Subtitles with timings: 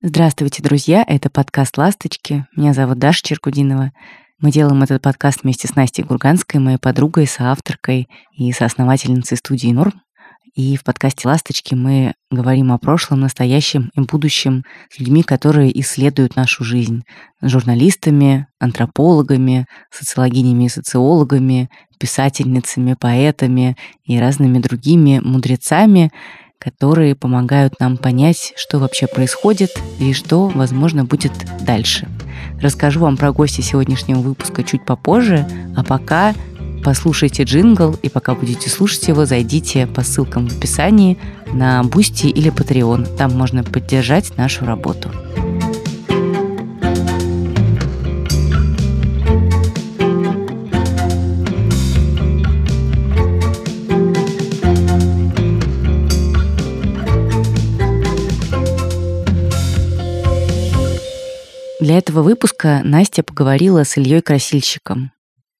[0.00, 1.04] Здравствуйте, друзья!
[1.04, 2.46] Это подкаст «Ласточки».
[2.54, 3.90] Меня зовут Даша Черкудинова.
[4.38, 9.94] Мы делаем этот подкаст вместе с Настей Гурганской, моей подругой, соавторкой и соосновательницей студии «Норм».
[10.54, 16.36] И в подкасте «Ласточки» мы говорим о прошлом, настоящем и будущем с людьми, которые исследуют
[16.36, 17.02] нашу жизнь.
[17.40, 26.12] С журналистами, антропологами, социологинями и социологами, писательницами, поэтами и разными другими мудрецами,
[26.58, 31.32] которые помогают нам понять, что вообще происходит и что, возможно, будет
[31.62, 32.08] дальше.
[32.60, 36.34] Расскажу вам про гостя сегодняшнего выпуска чуть попозже, а пока
[36.84, 41.18] послушайте джингл, и пока будете слушать его, зайдите по ссылкам в описании
[41.52, 43.16] на Boosty или Patreon.
[43.16, 45.10] Там можно поддержать нашу работу.
[61.80, 65.12] Для этого выпуска Настя поговорила с Ильей Красильщиком.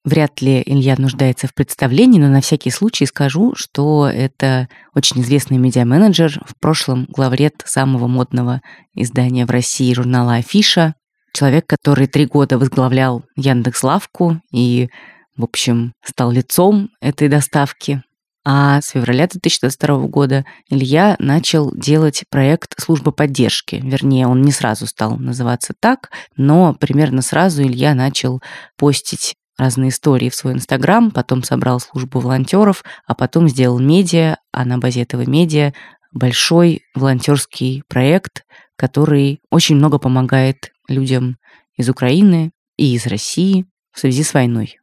[0.05, 5.59] Вряд ли Илья нуждается в представлении, но на всякий случай скажу, что это очень известный
[5.59, 8.62] медиа-менеджер, в прошлом главред самого модного
[8.95, 10.95] издания в России журнала «Афиша»,
[11.33, 14.89] человек, который три года возглавлял Яндекс.Лавку и,
[15.37, 18.03] в общем, стал лицом этой доставки.
[18.51, 23.79] А с февраля 2022 года Илья начал делать проект службы поддержки.
[23.85, 28.41] Вернее, он не сразу стал называться так, но примерно сразу Илья начал
[28.79, 34.65] постить разные истории в свой Инстаграм, потом собрал службу волонтеров, а потом сделал медиа, а
[34.65, 35.75] на базе этого медиа
[36.11, 38.45] большой волонтерский проект,
[38.77, 41.37] который очень много помогает людям
[41.77, 44.79] из Украины и из России в связи с войной.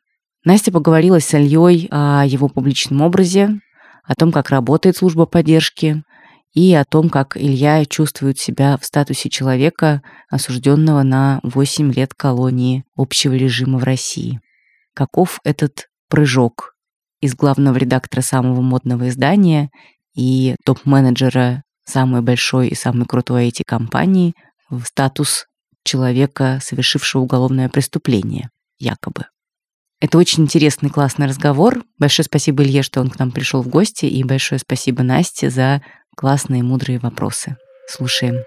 [0.46, 3.60] Настя поговорила с Ильей о его публичном образе,
[4.04, 6.04] о том, как работает служба поддержки,
[6.54, 12.86] и о том, как Илья чувствует себя в статусе человека, осужденного на 8 лет колонии
[12.96, 14.40] общего режима в России.
[14.94, 16.76] Каков этот прыжок
[17.20, 19.70] из главного редактора самого модного издания
[20.16, 24.34] и топ-менеджера самой большой и самой крутой IT-компании
[24.70, 25.48] в статус
[25.84, 29.26] человека, совершившего уголовное преступление, якобы.
[30.02, 31.86] Это очень интересный, классный разговор.
[31.98, 35.82] Большое спасибо Илье, что он к нам пришел в гости, и большое спасибо Насте за
[36.18, 37.56] классные, мудрые вопросы.
[37.88, 38.44] Слушаем.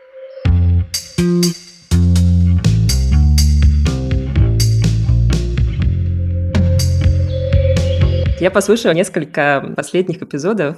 [8.41, 10.77] Я послушала несколько последних эпизодов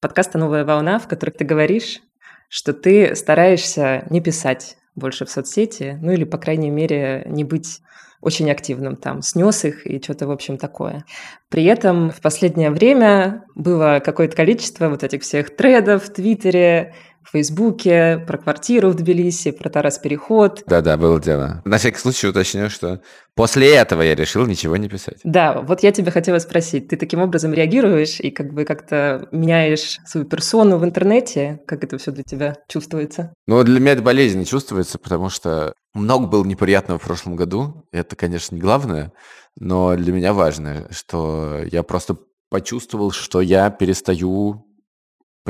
[0.00, 2.00] подкаста «Новая волна», в которых ты говоришь,
[2.48, 7.80] что ты стараешься не писать больше в соцсети, ну или, по крайней мере, не быть
[8.20, 11.04] очень активным там, снес их и что-то, в общем, такое.
[11.48, 17.32] При этом в последнее время было какое-то количество вот этих всех тредов в Твиттере, в
[17.32, 20.62] Фейсбуке, про квартиру в Тбилиси, про Тарас Переход.
[20.66, 21.62] Да-да, было дело.
[21.64, 23.00] На всякий случай уточню, что
[23.34, 25.18] после этого я решил ничего не писать.
[25.24, 29.98] Да, вот я тебя хотела спросить, ты таким образом реагируешь и как бы как-то меняешь
[30.06, 31.60] свою персону в интернете?
[31.66, 33.32] Как это все для тебя чувствуется?
[33.46, 37.86] Ну, для меня это болезненно чувствуется, потому что много было неприятного в прошлом году.
[37.92, 39.12] Это, конечно, не главное,
[39.58, 42.16] но для меня важно, что я просто
[42.50, 44.66] почувствовал, что я перестаю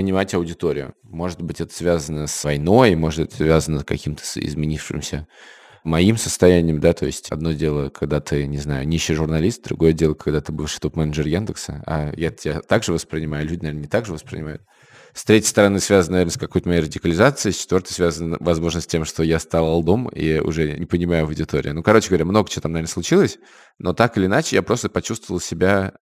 [0.00, 0.94] понимать аудиторию.
[1.02, 5.26] Может быть, это связано с войной, может, это связано с каким-то изменившимся
[5.84, 10.14] моим состоянием, да, то есть одно дело, когда ты, не знаю, нищий журналист, другое дело,
[10.14, 14.14] когда ты бывший топ-менеджер Яндекса, а я тебя также воспринимаю, люди, наверное, не так же
[14.14, 14.62] воспринимают.
[15.12, 17.52] С третьей стороны, связано, наверное, с какой-то моей радикализацией.
[17.52, 21.74] С четвертой связано, возможно, с тем, что я стал алдом и уже не понимаю аудиторию.
[21.74, 23.38] Ну, короче говоря, много чего там, наверное, случилось,
[23.78, 25.94] но так или иначе я просто почувствовал себя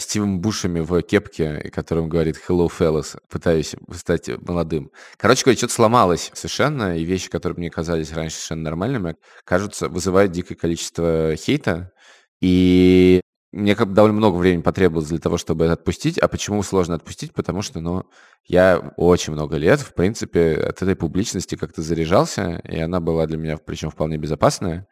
[0.00, 4.90] Стивом Бушами в кепке, которым говорит «Hello, fellas», пытаюсь стать молодым.
[5.16, 10.32] Короче говоря, что-то сломалось совершенно, и вещи, которые мне казались раньше совершенно нормальными, кажутся, вызывают
[10.32, 11.92] дикое количество хейта,
[12.40, 13.20] и
[13.52, 16.18] мне как довольно много времени потребовалось для того, чтобы это отпустить.
[16.18, 17.32] А почему сложно отпустить?
[17.34, 18.04] Потому что, ну,
[18.46, 23.38] я очень много лет, в принципе, от этой публичности как-то заряжался, и она была для
[23.38, 24.86] меня, причем, вполне безопасная.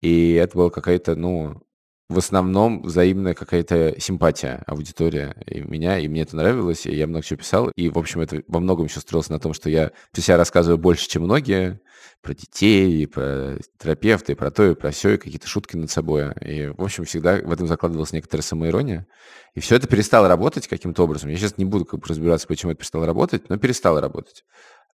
[0.00, 1.60] И это была какая-то, ну,
[2.08, 7.24] в основном взаимная какая-то симпатия аудитория и меня, и мне это нравилось, и я много
[7.24, 10.20] чего писал, и, в общем, это во многом еще строилось на том, что я про
[10.22, 11.80] себя рассказываю больше, чем многие,
[12.22, 15.90] про детей, и про терапевта, и про то, и про все, и какие-то шутки над
[15.90, 16.32] собой.
[16.40, 19.06] И, в общем, всегда в этом закладывалась некоторая самоирония.
[19.54, 21.30] И все это перестало работать каким-то образом.
[21.30, 24.44] Я сейчас не буду как бы разбираться, почему это перестало работать, но перестало работать.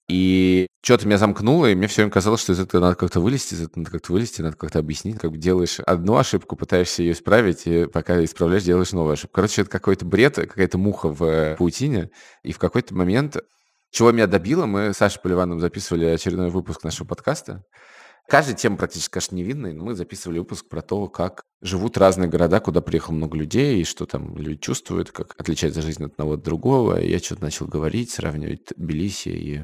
[0.09, 3.53] И что-то меня замкнуло, и мне все время казалось, что из этого надо как-то вылезти,
[3.53, 7.65] из этого надо как-то вылезти, надо как-то объяснить, как делаешь одну ошибку, пытаешься ее исправить,
[7.65, 9.35] и пока исправляешь, делаешь новую ошибку.
[9.35, 12.09] Короче, это какой-то бред, какая-то муха в паутине,
[12.43, 13.37] и в какой-то момент
[13.91, 17.63] чего меня добило, мы с Сашей Поливановым записывали очередной выпуск нашего подкаста.
[18.27, 22.59] Каждая тема практически, конечно, невинная, но мы записывали выпуск про то, как живут разные города,
[22.59, 26.41] куда приехало много людей, и что там люди чувствуют, как отличается жизнь от одного от
[26.41, 26.99] другого.
[26.99, 29.61] И я что-то начал говорить, сравнивать Тбилиси и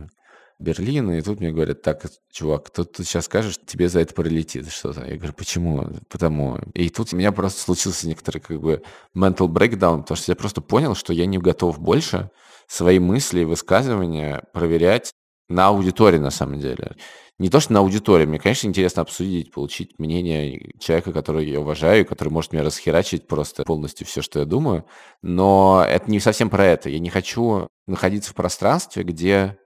[0.59, 4.69] Берлин, и тут мне говорят, так, чувак, тут ты сейчас скажешь, тебе за это прилетит
[4.69, 5.05] что-то.
[5.05, 5.89] Я говорю, почему?
[6.09, 6.59] Потому.
[6.73, 8.83] И тут у меня просто случился некоторый как бы
[9.15, 12.29] mental breakdown, потому что я просто понял, что я не готов больше
[12.67, 15.13] свои мысли и высказывания проверять
[15.47, 16.95] на аудитории на самом деле.
[17.39, 18.25] Не то, что на аудитории.
[18.25, 23.63] Мне, конечно, интересно обсудить, получить мнение человека, которого я уважаю, который может меня расхерачить просто
[23.63, 24.85] полностью все, что я думаю.
[25.21, 26.89] Но это не совсем про это.
[26.89, 29.57] Я не хочу находиться в пространстве, где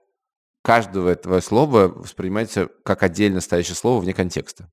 [0.63, 4.69] каждого этого слова воспринимается как отдельно стоящее слово вне контекста.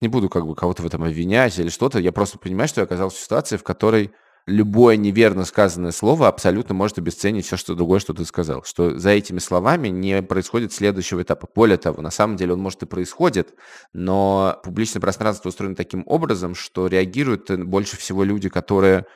[0.00, 1.98] Не буду как бы кого-то в этом обвинять или что-то.
[2.00, 4.12] Я просто понимаю, что я оказался в ситуации, в которой
[4.46, 8.62] любое неверно сказанное слово абсолютно может обесценить все, что другое, что ты сказал.
[8.62, 11.48] Что за этими словами не происходит следующего этапа.
[11.54, 13.54] Более того, на самом деле он может и происходит,
[13.92, 19.06] но публичное пространство устроено таким образом, что реагируют больше всего люди, которые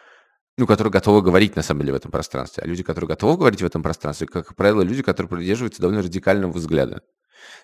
[0.61, 2.63] ну, которые готовы говорить, на самом деле, в этом пространстве.
[2.63, 6.53] А люди, которые готовы говорить в этом пространстве, как правило, люди, которые придерживаются довольно радикального
[6.53, 7.03] взгляда.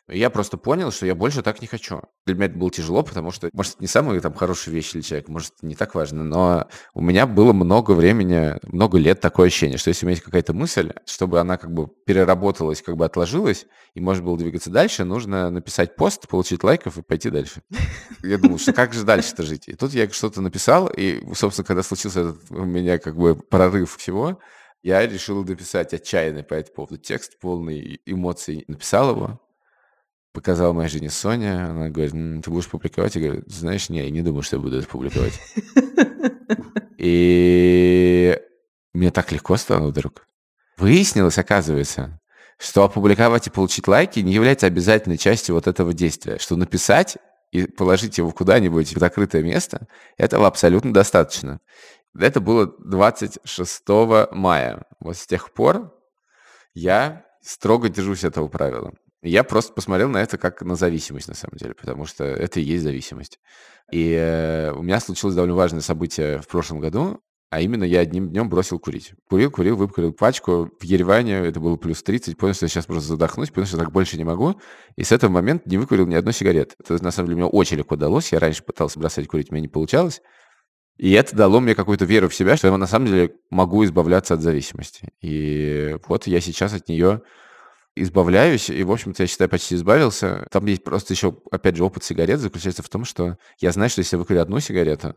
[0.09, 2.03] Я просто понял, что я больше так не хочу.
[2.27, 5.03] Для меня это было тяжело, потому что, может, это не самая там хорошая вещь для
[5.03, 9.79] человека, может, не так важно, но у меня было много времени, много лет такое ощущение,
[9.79, 13.67] что если у меня есть какая-то мысль, чтобы она как бы переработалась, как бы отложилась,
[13.95, 17.63] и можно было двигаться дальше, нужно написать пост, получить лайков и пойти дальше.
[18.23, 19.69] Я думал, что как же дальше-то жить?
[19.69, 23.97] И тут я что-то написал, и, собственно, когда случился этот у меня как бы прорыв
[23.97, 24.39] всего,
[24.83, 28.65] я решил написать отчаянный по этому поводу текст, полный эмоций.
[28.69, 29.41] Написал его,
[30.37, 32.13] показала моей жене Соня, она говорит,
[32.45, 33.15] ты будешь публиковать?
[33.15, 35.41] Я говорю, знаешь, не, я не думаю, что я буду это публиковать.
[36.99, 38.39] И
[38.93, 40.27] мне так легко стало вдруг.
[40.77, 42.21] Выяснилось, оказывается,
[42.59, 47.17] что опубликовать и получить лайки не является обязательной частью вот этого действия, что написать
[47.51, 49.89] и положить его куда-нибудь в закрытое место,
[50.19, 51.61] этого абсолютно достаточно.
[52.15, 53.83] Это было 26
[54.33, 54.85] мая.
[55.01, 55.95] Вот с тех пор
[56.75, 58.93] я строго держусь этого правила.
[59.27, 62.63] Я просто посмотрел на это как на зависимость, на самом деле, потому что это и
[62.63, 63.41] есть зависимость.
[63.91, 67.21] И э, у меня случилось довольно важное событие в прошлом году,
[67.51, 69.15] а именно я одним днем бросил курить.
[69.29, 70.71] Курил, курил, выпкурил пачку.
[70.79, 72.37] В Ереване это было плюс 30.
[72.37, 74.61] Понял, что я сейчас просто задохнусь, понял, что так больше не могу.
[74.97, 76.77] И с этого момента не выкурил ни одной сигареты.
[76.79, 78.33] Это, на самом деле, мне очень легко удалось.
[78.33, 80.23] Я раньше пытался бросать курить, у меня не получалось.
[80.99, 84.35] И это дало мне какую-то веру в себя, что я на самом деле могу избавляться
[84.35, 85.09] от зависимости.
[85.21, 87.23] И вот я сейчас от нее
[87.97, 90.47] избавляюсь, и, в общем-то, я считаю, почти избавился.
[90.51, 94.01] Там есть просто еще, опять же, опыт сигарет заключается в том, что я знаю, что
[94.01, 95.15] если я выкурю одну сигарету,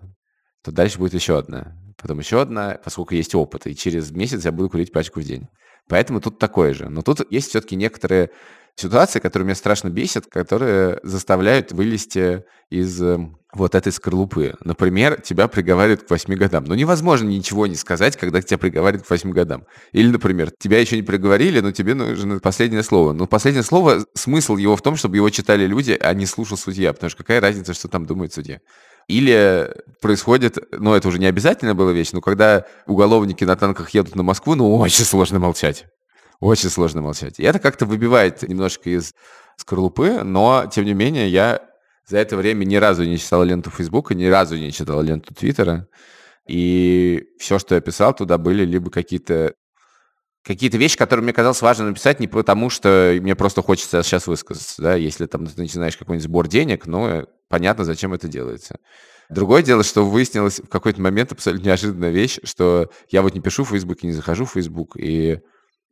[0.64, 4.52] то дальше будет еще одна, потом еще одна, поскольку есть опыт, и через месяц я
[4.52, 5.48] буду курить пачку в день.
[5.88, 6.88] Поэтому тут такое же.
[6.88, 8.30] Но тут есть все-таки некоторые
[8.76, 14.56] ситуации, которые меня страшно бесят, которые заставляют вылезти из эм, вот этой скорлупы.
[14.64, 16.66] Например, тебя приговаривают к 8 годам.
[16.66, 19.66] Ну, невозможно ничего не сказать, когда тебя приговаривают к 8 годам.
[19.92, 23.14] Или, например, тебя еще не приговорили, но тебе нужно последнее слово.
[23.14, 26.94] Но последнее слово, смысл его в том, чтобы его читали люди, а не слушал судья,
[26.94, 28.60] потому что какая разница, что там думает судья.
[29.08, 34.16] Или происходит, ну, это уже не обязательно была вещь, но когда уголовники на танках едут
[34.16, 35.86] на Москву, ну, очень сложно молчать.
[36.40, 37.40] Очень сложно молчать.
[37.40, 39.14] И это как-то выбивает немножко из
[39.58, 41.62] скорлупы, но, тем не менее, я
[42.08, 45.88] за это время ни разу не читал ленту Фейсбука, ни разу не читал ленту Твиттера.
[46.48, 49.54] И все, что я писал, туда были либо какие-то
[50.44, 54.82] какие-то вещи, которые мне казалось важно написать не потому, что мне просто хочется сейчас высказаться,
[54.82, 58.78] да, если там ты начинаешь какой-нибудь сбор денег, ну, понятно, зачем это делается.
[59.30, 63.64] Другое дело, что выяснилось в какой-то момент абсолютно неожиданная вещь, что я вот не пишу
[63.64, 65.40] в Facebook, не захожу в Facebook, и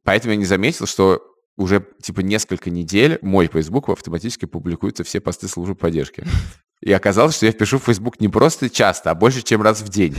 [0.04, 1.22] поэтому я не заметил, что
[1.58, 6.24] уже типа несколько недель мой Facebook автоматически публикуются все посты службы поддержки.
[6.82, 9.89] И оказалось, что я пишу в Facebook не просто часто, а больше, чем раз в
[9.89, 10.16] день.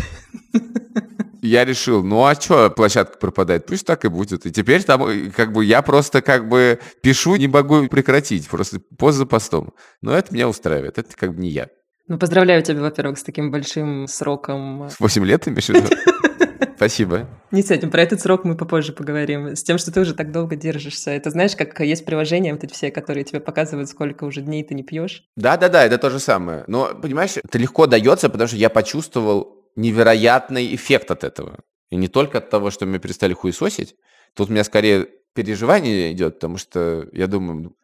[1.41, 3.65] Я решил, ну а что площадка пропадает?
[3.67, 4.45] Пусть так и будет.
[4.45, 8.81] И теперь там э, как бы я просто как бы пишу, не могу прекратить, просто
[8.99, 9.73] пост за постом.
[10.03, 11.69] Но это меня устраивает, это как бы не я.
[12.09, 14.89] Ну, поздравляю тебя, во-первых, с таким большим сроком.
[14.99, 15.89] Восемь лет, имеешь в виду?
[16.77, 17.29] Спасибо.
[17.51, 19.57] Не этим, про этот срок мы попозже поговорим.
[19.57, 21.11] С тем, что ты уже так долго держишься.
[21.11, 24.75] Это знаешь, как есть приложения вот эти все, которые тебе показывают, сколько уже дней ты
[24.75, 25.25] не пьешь?
[25.37, 26.65] Да-да-да, это то же самое.
[26.67, 31.61] Но, понимаешь, это легко дается, потому что я почувствовал невероятный эффект от этого.
[31.91, 33.97] И не только от того, что мы перестали хуесосить.
[34.35, 37.75] Тут у меня скорее переживание идет, потому что я думаю,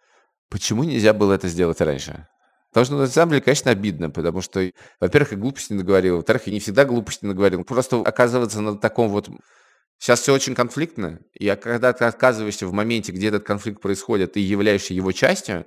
[0.51, 2.27] почему нельзя было это сделать раньше?
[2.75, 6.49] Потому что, ну, на самом деле, конечно, обидно, потому что, во-первых, я глупости наговорил, во-вторых,
[6.49, 7.63] я не всегда глупости наговорил.
[7.63, 9.29] Просто оказываться на таком вот
[10.01, 14.41] Сейчас все очень конфликтно, и когда ты отказываешься в моменте, где этот конфликт происходит, и
[14.41, 15.67] являешься его частью,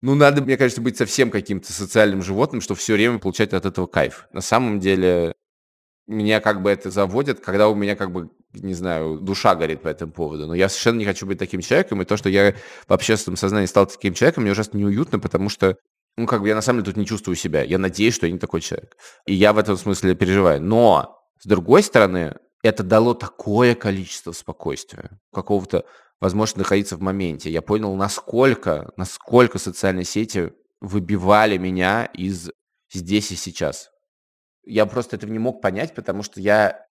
[0.00, 3.88] ну, надо, мне кажется, быть совсем каким-то социальным животным, чтобы все время получать от этого
[3.88, 4.28] кайф.
[4.32, 5.34] На самом деле,
[6.06, 9.88] меня как бы это заводит, когда у меня как бы, не знаю, душа горит по
[9.88, 10.46] этому поводу.
[10.46, 12.54] Но я совершенно не хочу быть таким человеком, и то, что я
[12.86, 15.76] в общественном сознании стал таким человеком, мне ужасно неуютно, потому что
[16.18, 17.62] ну, как бы я на самом деле тут не чувствую себя.
[17.62, 18.96] Я надеюсь, что я не такой человек.
[19.24, 20.60] И я в этом смысле переживаю.
[20.60, 22.34] Но, с другой стороны,
[22.64, 25.84] это дало такое количество спокойствия, какого-то
[26.20, 27.50] возможность находиться в моменте.
[27.50, 32.50] Я понял, насколько, насколько социальные сети выбивали меня из
[32.92, 33.90] здесь и сейчас.
[34.64, 36.84] Я просто этого не мог понять, потому что я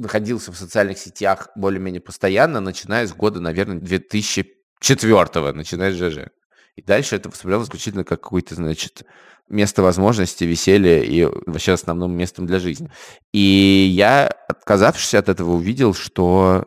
[0.00, 6.32] находился в социальных сетях более-менее постоянно, начиная с года, наверное, 2004 начиная с ЖЖ.
[6.76, 9.04] И дальше это воспринималось исключительно как какое-то, значит,
[9.48, 12.90] место возможности, веселья и вообще основным местом для жизни.
[13.32, 16.64] И я, отказавшись от этого, увидел, что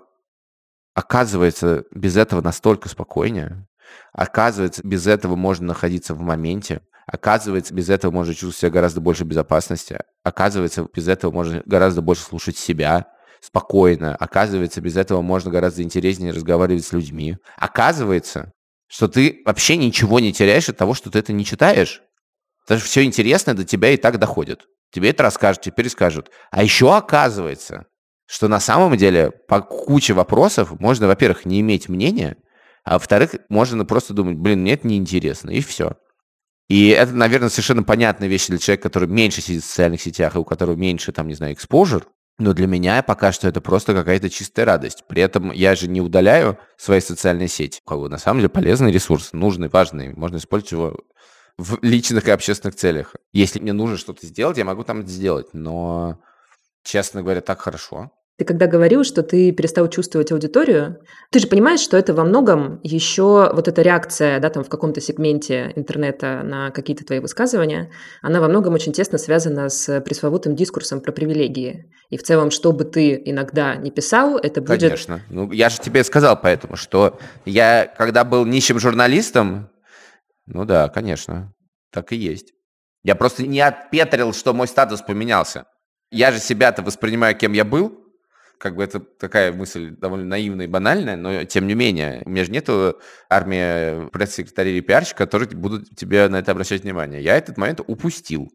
[0.93, 3.67] оказывается, без этого настолько спокойнее.
[4.13, 6.81] Оказывается, без этого можно находиться в моменте.
[7.07, 9.99] Оказывается, без этого можно чувствовать себя гораздо больше безопасности.
[10.23, 13.07] Оказывается, без этого можно гораздо больше слушать себя
[13.41, 14.15] спокойно.
[14.15, 17.37] Оказывается, без этого можно гораздо интереснее разговаривать с людьми.
[17.57, 18.53] Оказывается,
[18.87, 22.01] что ты вообще ничего не теряешь от того, что ты это не читаешь.
[22.67, 24.67] Даже все интересное до тебя и так доходит.
[24.91, 26.31] Тебе это расскажут, теперь скажут.
[26.51, 27.85] А еще оказывается,
[28.27, 32.37] что на самом деле по куче вопросов можно, во-первых, не иметь мнения,
[32.83, 35.97] а во-вторых, можно просто думать, блин, мне это неинтересно, и все.
[36.67, 40.39] И это, наверное, совершенно понятная вещь для человека, который меньше сидит в социальных сетях и
[40.39, 42.07] у которого меньше, там, не знаю, экспожир.
[42.37, 45.05] Но для меня пока что это просто какая-то чистая радость.
[45.07, 47.81] При этом я же не удаляю свои социальные сети.
[47.87, 50.13] На самом деле полезный ресурс, нужный, важный.
[50.13, 50.99] Можно использовать его
[51.57, 53.15] в личных и общественных целях.
[53.31, 55.53] Если мне нужно что-то сделать, я могу там это сделать.
[55.53, 56.19] Но,
[56.83, 58.11] честно говоря, так хорошо.
[58.37, 60.97] Ты когда говорил, что ты перестал чувствовать аудиторию,
[61.31, 64.99] ты же понимаешь, что это во многом еще вот эта реакция, да, там в каком-то
[64.99, 70.99] сегменте интернета на какие-то твои высказывания, она во многом очень тесно связана с пресловутым дискурсом
[70.99, 71.85] про привилегии.
[72.09, 74.81] И в целом, что бы ты иногда не писал, это будет...
[74.81, 75.21] Конечно.
[75.29, 79.69] Ну, я же тебе сказал поэтому, что я, когда был нищим журналистом,
[80.45, 81.53] ну да, конечно,
[81.89, 82.51] так и есть.
[83.01, 85.65] Я просто не отпетрил, что мой статус поменялся.
[86.11, 88.04] Я же себя-то воспринимаю, кем я был,
[88.57, 92.45] как бы это такая мысль довольно наивная и банальная, но тем не менее, у меня
[92.45, 97.21] же нету армии пресс-секретарей и пиарщиков, которые будут тебе на это обращать внимание.
[97.21, 98.49] Я этот момент упустил.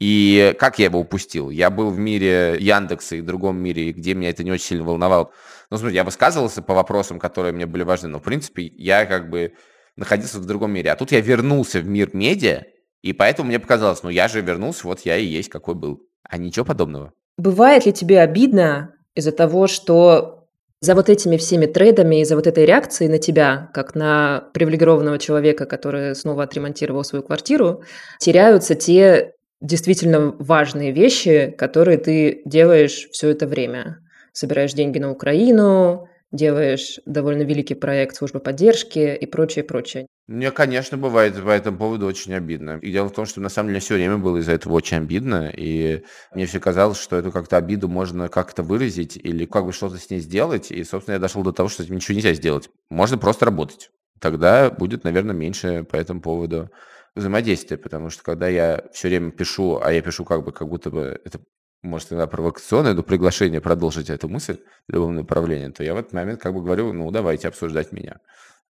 [0.00, 1.50] И как я его упустил?
[1.50, 4.84] Я был в мире Яндекса и в другом мире, где меня это не очень сильно
[4.84, 5.30] волновало.
[5.70, 9.30] Ну, смотри, я высказывался по вопросам, которые мне были важны, но, в принципе, я как
[9.30, 9.54] бы
[9.96, 10.90] находился в другом мире.
[10.90, 12.64] А тут я вернулся в мир медиа,
[13.02, 16.02] и поэтому мне показалось, ну, я же вернулся, вот я и есть, какой был.
[16.28, 17.12] А ничего подобного.
[17.36, 20.46] Бывает ли тебе обидно из-за того, что
[20.80, 25.18] за вот этими всеми трейдами и за вот этой реакцией на тебя, как на привилегированного
[25.18, 27.82] человека, который снова отремонтировал свою квартиру,
[28.18, 33.98] теряются те действительно важные вещи, которые ты делаешь все это время.
[34.32, 40.06] Собираешь деньги на Украину, делаешь довольно великий проект службы поддержки и прочее, прочее.
[40.26, 42.78] Мне, конечно, бывает по этому поводу очень обидно.
[42.78, 45.52] И дело в том, что на самом деле все время было из-за этого очень обидно,
[45.54, 46.02] и
[46.34, 50.08] мне все казалось, что эту как-то обиду можно как-то выразить или как бы что-то с
[50.08, 52.70] ней сделать, и, собственно, я дошел до того, что с этим ничего нельзя сделать.
[52.88, 53.90] Можно просто работать.
[54.18, 56.70] Тогда будет, наверное, меньше по этому поводу
[57.14, 60.90] взаимодействия, потому что когда я все время пишу, а я пишу как бы как будто
[60.90, 61.38] бы это
[61.82, 66.14] может, иногда провокационное, но приглашение продолжить эту мысль в любом направлении, то я в этот
[66.14, 68.20] момент как бы говорю, ну, давайте обсуждать меня.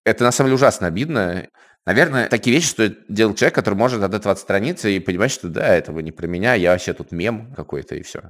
[0.05, 1.49] Это на самом деле ужасно обидно.
[1.87, 5.75] Наверное, такие вещи стоит делать человек, который может от этого отстраниться и понимать, что да,
[5.75, 8.23] этого не про меня, я вообще тут мем какой-то и все.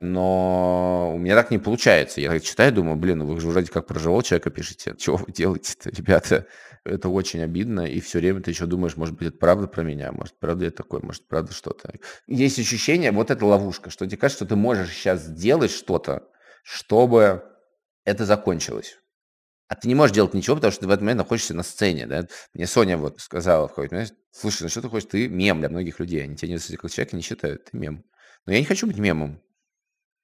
[0.00, 2.20] Но у меня так не получается.
[2.20, 4.94] Я так читаю, думаю, блин, ну вы же вроде как про живого человека пишете.
[4.98, 6.46] Чего вы делаете-то, ребята?
[6.84, 10.12] Это очень обидно, и все время ты еще думаешь, может быть, это правда про меня,
[10.12, 11.94] может, правда я такой, может, правда что-то.
[12.26, 16.28] Есть ощущение, вот эта ловушка, что тебе кажется, что ты можешь сейчас сделать что-то,
[16.62, 17.42] чтобы
[18.04, 18.98] это закончилось.
[19.74, 22.06] А ты не можешь делать ничего, потому что ты в этот момент находишься на сцене,
[22.06, 22.28] да?
[22.52, 25.68] Мне Соня вот сказала в какой-то момент, слушай, ну что ты хочешь, ты мем для
[25.68, 28.04] многих людей, они тебя не как человека не считают, ты мем.
[28.46, 29.42] Но я не хочу быть мемом.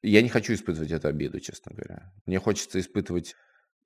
[0.02, 2.12] Я не хочу испытывать эту обиду, честно говоря.
[2.26, 3.34] Мне хочется испытывать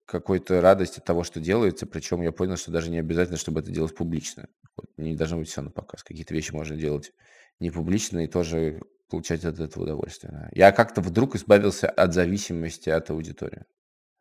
[0.04, 3.70] какой-то радость от того, что делается, причем я понял, что даже не обязательно, чтобы это
[3.70, 4.48] делать публично.
[4.76, 6.02] Вот, не должно быть все на показ.
[6.02, 7.12] Какие-то вещи можно делать
[7.58, 10.50] не публично и тоже получать от этого удовольствие.
[10.52, 13.64] Я как-то вдруг избавился от зависимости от аудитории.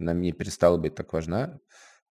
[0.03, 1.59] Она мне перестала быть так важна.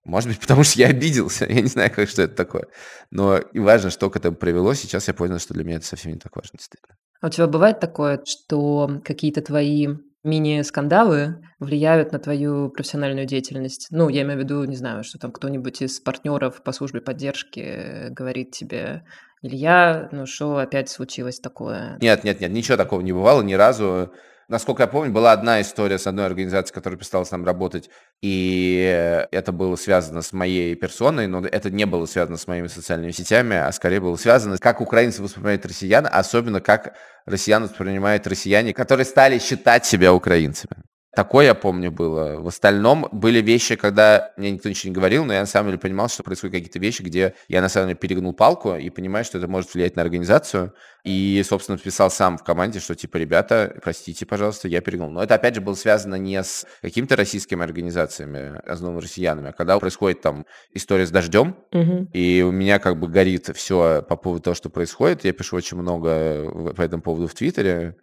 [0.06, 1.46] Может быть, потому что я обиделся.
[1.46, 2.68] Я не знаю, как, что это такое.
[3.12, 4.74] Но и важно, что к этому привело.
[4.74, 6.96] Сейчас я понял, что для меня это совсем не так важно, действительно.
[7.22, 9.88] А у тебя бывает такое, что какие-то твои
[10.24, 13.88] мини-скандалы влияют на твою профессиональную деятельность?
[13.90, 18.10] Ну, я имею в виду, не знаю, что там кто-нибудь из партнеров по службе поддержки
[18.10, 19.04] говорит тебе,
[19.42, 21.98] Илья, ну что опять случилось такое?
[22.02, 24.12] Нет, нет, нет, ничего такого не бывало ни разу.
[24.50, 29.28] Насколько я помню, была одна история с одной организацией, которая перестала с нами работать, и
[29.32, 33.56] это было связано с моей персоной, но это не было связано с моими социальными сетями,
[33.56, 36.96] а скорее было связано, как украинцы воспринимают россиян, особенно как
[37.28, 40.82] россиян воспринимают россияне, которые стали считать себя украинцами.
[41.20, 42.40] Такое, я помню, было.
[42.40, 45.78] В остальном были вещи, когда мне никто ничего не говорил, но я на самом деле
[45.78, 49.38] понимал, что происходят какие-то вещи, где я на самом деле перегнул палку и понимаю, что
[49.38, 50.74] это может влиять на организацию.
[51.04, 55.10] И, собственно, писал сам в команде, что типа, ребята, простите, пожалуйста, я перегнул.
[55.10, 59.78] Но это, опять же, было связано не с какими-то российскими организациями, основными россиянами, а когда
[59.78, 62.08] происходит там история с дождем, угу.
[62.14, 65.26] и у меня как бы горит все по поводу того, что происходит.
[65.26, 67.98] Я пишу очень много по этому поводу в Твиттере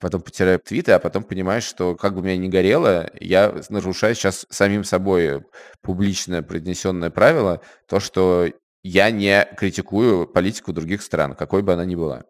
[0.00, 4.46] потом потеряю твиты, а потом понимаешь, что как бы меня ни горело, я нарушаю сейчас
[4.50, 5.44] самим собой
[5.82, 8.48] публичное произнесенное правило, то, что
[8.82, 12.24] я не критикую политику других стран, какой бы она ни была.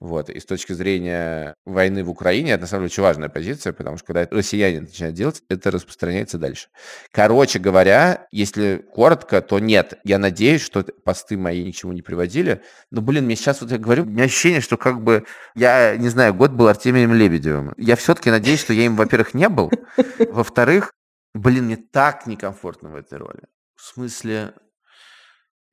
[0.00, 0.28] Вот.
[0.28, 3.96] И с точки зрения войны в Украине, это на самом деле очень важная позиция, потому
[3.96, 6.68] что когда россияне начинают делать, это распространяется дальше.
[7.10, 9.98] Короче говоря, если коротко, то нет.
[10.04, 12.62] Я надеюсь, что посты мои ни к чему не приводили.
[12.90, 15.24] Но, блин, мне сейчас вот я говорю, у меня ощущение, что как бы
[15.54, 17.72] я, не знаю, год был Артемием Лебедевым.
[17.76, 19.70] Я все-таки надеюсь, что я им, во-первых, не был.
[20.18, 20.92] Во-вторых,
[21.34, 23.44] блин, мне так некомфортно в этой роли.
[23.76, 24.54] В смысле,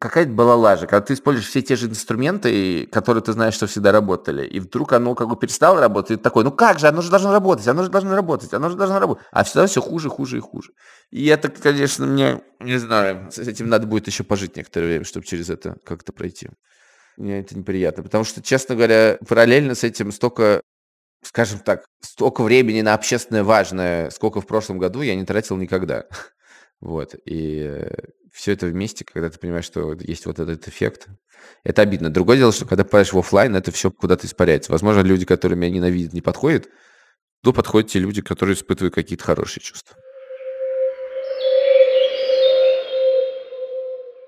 [0.02, 3.92] какая-то была лажа, когда ты используешь все те же инструменты, которые ты знаешь, что всегда
[3.92, 7.04] работали, и вдруг оно как бы перестало работать, и ты такой, ну как же, оно
[7.04, 10.10] же должно работать, оно же должно работать, оно же должно работать, а всегда все хуже,
[10.10, 10.72] хуже и хуже.
[11.12, 15.24] И это, конечно, мне, не знаю, с этим надо будет еще пожить некоторое время, чтобы
[15.28, 16.50] через это как-то пройти.
[17.18, 20.62] Мне это неприятно, потому что, честно говоря, параллельно с этим столько
[21.24, 26.06] скажем так, столько времени на общественное важное, сколько в прошлом году я не тратил никогда.
[26.82, 27.16] Вот.
[27.26, 27.88] И
[28.34, 31.08] все это вместе, когда ты понимаешь, что есть вот этот эффект,
[31.64, 32.10] это обидно.
[32.10, 34.72] Другое дело, что когда попадаешь в офлайн, это все куда-то испаряется.
[34.72, 36.68] Возможно, люди, которые меня ненавидят, не подходят,
[37.44, 39.96] то подходят те люди, которые испытывают какие-то хорошие чувства.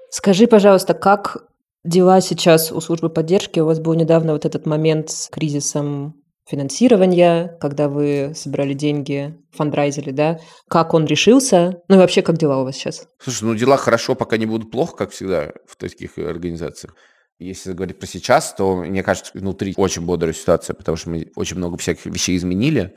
[0.10, 1.48] Скажи, пожалуйста, как
[1.84, 3.60] дела сейчас у службы поддержки?
[3.60, 10.12] У вас был недавно вот этот момент с кризисом финансирования, когда вы собирали деньги, фандрайзили,
[10.12, 10.40] да?
[10.68, 11.82] Как он решился?
[11.88, 13.08] Ну и вообще, как дела у вас сейчас?
[13.20, 16.96] Слушай, ну дела хорошо, пока не будут плохо, как всегда в таких организациях.
[17.40, 21.58] Если говорить про сейчас, то, мне кажется, внутри очень бодрая ситуация, потому что мы очень
[21.58, 22.96] много всяких вещей изменили.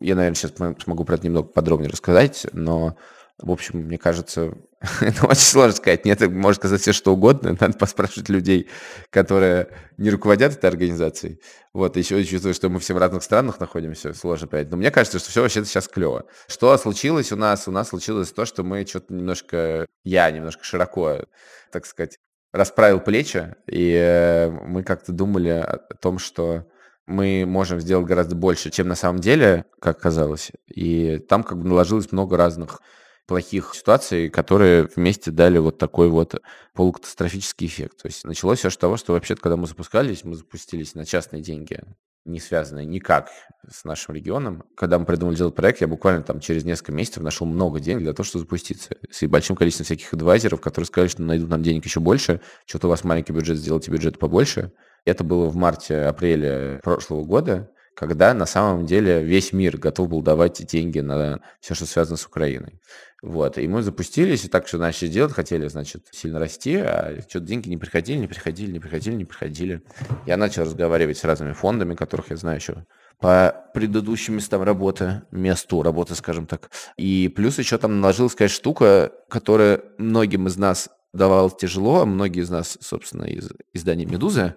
[0.00, 2.96] Я, наверное, сейчас смогу про это немного подробнее рассказать, но
[3.38, 4.54] в общем, мне кажется,
[5.00, 6.04] это очень сложно сказать.
[6.04, 7.56] Нет, может сказать все что угодно.
[7.58, 8.68] Надо поспрашивать людей,
[9.10, 11.40] которые не руководят этой организацией.
[11.72, 14.70] Вот, еще чувствую, что мы все в разных странах находимся, сложно понять.
[14.70, 16.26] Но мне кажется, что все вообще сейчас клево.
[16.46, 17.66] Что случилось у нас?
[17.68, 21.24] У нас случилось то, что мы что-то немножко, я немножко широко,
[21.72, 22.18] так сказать,
[22.52, 26.66] расправил плечи, и э, мы как-то думали о том, что
[27.06, 30.50] мы можем сделать гораздо больше, чем на самом деле, как казалось.
[30.66, 32.80] И там как бы наложилось много разных
[33.26, 36.40] плохих ситуаций, которые вместе дали вот такой вот
[36.74, 38.02] полукатастрофический эффект.
[38.02, 41.42] То есть началось все с того, что вообще когда мы запускались, мы запустились на частные
[41.42, 41.80] деньги,
[42.24, 43.30] не связанные никак
[43.68, 44.64] с нашим регионом.
[44.76, 48.12] Когда мы придумали делать проект, я буквально там через несколько месяцев нашел много денег для
[48.12, 48.96] того, чтобы запуститься.
[49.10, 52.90] С большим количеством всяких адвайзеров, которые сказали, что найдут нам денег еще больше, что-то у
[52.90, 54.72] вас маленький бюджет, сделайте бюджет побольше.
[55.04, 60.64] Это было в марте-апреле прошлого года когда на самом деле весь мир готов был давать
[60.66, 62.78] деньги на все, что связано с Украиной.
[63.22, 67.46] Вот, и мы запустились, и так что начали делать, хотели, значит, сильно расти, а что-то
[67.46, 69.82] деньги не приходили, не приходили, не приходили, не приходили.
[70.26, 72.84] Я начал разговаривать с разными фондами, которых я знаю еще
[73.18, 76.70] по предыдущим местам работы, месту работы, скажем так.
[76.98, 82.42] И плюс еще там наложилась, какая штука, которая многим из нас давалось тяжело, а многие
[82.42, 84.54] из нас, собственно, из издания «Медузы»,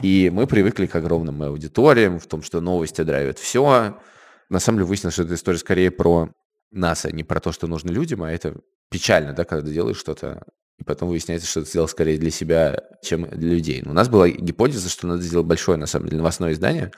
[0.00, 3.96] и мы привыкли к огромным аудиториям, в том, что новости драйвят все.
[4.48, 6.30] На самом деле выяснилось, что эта история скорее про
[6.70, 8.56] нас, а не про то, что нужно людям, а это
[8.90, 10.44] печально, да, когда ты делаешь что-то,
[10.78, 13.82] и потом выясняется, что ты сделал скорее для себя, чем для людей.
[13.84, 16.90] Но у нас была гипотеза, что надо сделать большое, на самом деле, новостное издание,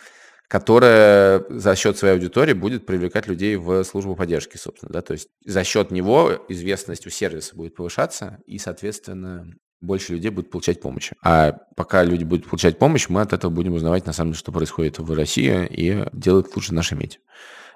[0.49, 5.29] которое за счет своей аудитории будет привлекать людей в службу поддержки, собственно, да, то есть
[5.45, 9.47] за счет него известность у сервиса будет повышаться, и, соответственно,
[9.81, 11.11] больше людей будет получать помощь.
[11.23, 14.53] А пока люди будут получать помощь, мы от этого будем узнавать, на самом деле, что
[14.53, 17.19] происходит в России, и делать лучше наши медиа.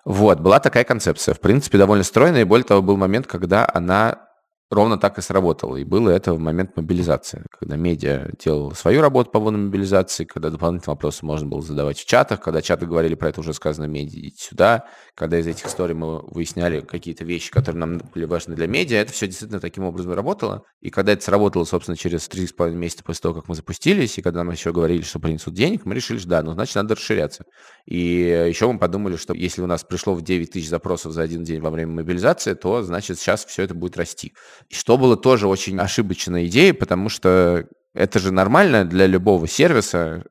[0.05, 1.35] Вот, была такая концепция.
[1.35, 4.26] В принципе, довольно стройная, и более того, был момент, когда она
[4.71, 5.77] ровно так и сработало.
[5.77, 10.51] И было это в момент мобилизации, когда медиа делал свою работу по вводу мобилизации, когда
[10.51, 14.21] дополнительные вопросы можно было задавать в чатах, когда чаты говорили про это уже сказано медиа,
[14.21, 18.67] идите сюда, когда из этих историй мы выясняли какие-то вещи, которые нам были важны для
[18.67, 20.65] медиа, это все действительно таким образом работало.
[20.81, 24.19] И когда это сработало, собственно, через три с половиной месяца после того, как мы запустились,
[24.19, 26.95] и когда нам еще говорили, что принесут денег, мы решили, что да, ну, значит, надо
[26.95, 27.45] расширяться.
[27.87, 31.44] И еще мы подумали, что если у нас пришло в 9 тысяч запросов за один
[31.44, 34.35] день во время мобилизации, то, значит, сейчас все это будет расти.
[34.70, 40.25] Что было тоже очень ошибочной идеей, потому что это же нормально для любого сервиса,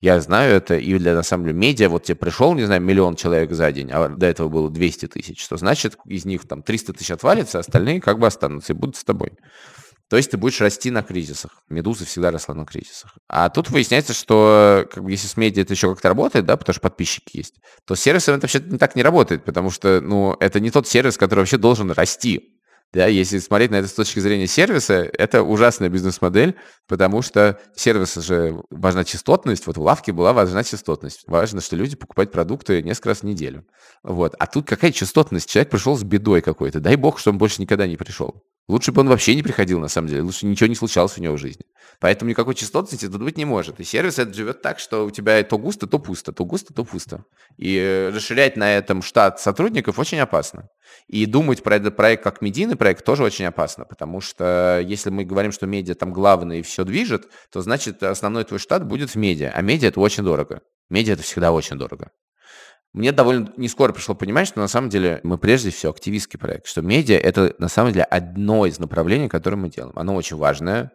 [0.00, 3.16] я знаю это, и для, на самом деле, медиа, вот тебе пришел, не знаю, миллион
[3.16, 6.94] человек за день, а до этого было 200 тысяч, что значит, из них там 300
[6.94, 9.32] тысяч отвалится, остальные как бы останутся и будут с тобой.
[10.10, 11.52] То есть ты будешь расти на кризисах.
[11.68, 13.14] Медуза всегда росла на кризисах.
[13.28, 16.74] А тут выясняется, что как бы, если с медиа это еще как-то работает, да, потому
[16.74, 17.54] что подписчики есть,
[17.86, 21.16] то с сервисом это вообще так не работает, потому что, ну, это не тот сервис,
[21.16, 22.56] который вообще должен расти.
[22.92, 26.56] Да, если смотреть на это с точки зрения сервиса, это ужасная бизнес-модель,
[26.88, 29.68] потому что сервиса же важна частотность.
[29.68, 31.22] Вот в лавке была важна частотность.
[31.28, 33.64] Важно, что люди покупают продукты несколько раз в неделю.
[34.02, 34.34] Вот.
[34.40, 35.48] А тут какая частотность?
[35.48, 36.80] Человек пришел с бедой какой-то.
[36.80, 38.42] Дай бог, что он больше никогда не пришел.
[38.70, 40.22] Лучше бы он вообще не приходил, на самом деле.
[40.22, 41.64] Лучше ничего не случалось у него в жизни.
[41.98, 43.80] Поэтому никакой частотности тут быть не может.
[43.80, 46.84] И сервис это живет так, что у тебя то густо, то пусто, то густо, то
[46.84, 47.24] пусто.
[47.56, 50.68] И э, расширять на этом штат сотрудников очень опасно.
[51.08, 55.24] И думать про этот проект как медийный проект тоже очень опасно, потому что если мы
[55.24, 59.16] говорим, что медиа там главное и все движет, то значит основной твой штат будет в
[59.16, 59.50] медиа.
[59.52, 60.60] А медиа это очень дорого.
[60.90, 62.12] Медиа это всегда очень дорого.
[62.92, 66.66] Мне довольно не скоро пришло понимать, что на самом деле мы прежде всего активистский проект,
[66.66, 69.92] что медиа– это на самом деле одно из направлений, которое мы делаем.
[69.96, 70.90] Оно очень важное,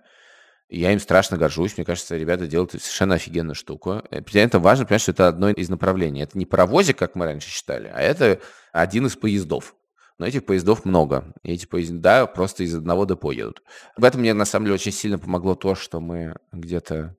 [0.68, 1.78] я им страшно горжусь.
[1.78, 4.02] Мне кажется, ребята делают совершенно офигенную штуку.
[4.10, 6.22] Э, при этом важно понимать, что это одно из направлений.
[6.22, 8.40] Это не паровозик, как мы раньше считали, а это
[8.74, 9.76] один из поездов.
[10.18, 11.34] Но этих поездов много.
[11.44, 13.62] И эти поезда просто из одного депо едут.
[13.98, 17.16] В этом мне, на самом деле, очень сильно помогло то, что мы где-то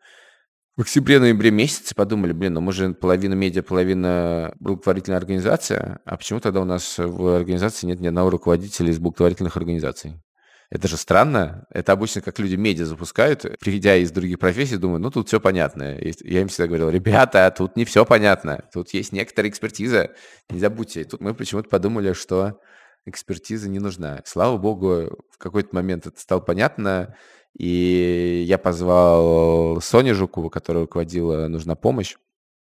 [0.76, 6.40] в октябре-ноябре месяце подумали, блин, ну мы же половина медиа, половина благотворительная организация, а почему
[6.40, 10.20] тогда у нас в организации нет ни одного руководителя из благотворительных организаций?
[10.68, 11.64] Это же странно.
[11.70, 15.96] Это обычно как люди медиа запускают, приходя из других профессий, думаю, ну тут все понятно.
[15.96, 18.64] И я им всегда говорил, ребята, тут не все понятно.
[18.72, 20.10] Тут есть некоторая экспертиза,
[20.50, 21.02] не забудьте.
[21.02, 22.60] И тут мы почему-то подумали, что
[23.06, 24.20] экспертиза не нужна.
[24.24, 27.14] Слава богу, в какой-то момент это стало понятно,
[27.58, 32.16] и я позвал Соню Жукову, которая руководила «Нужна помощь».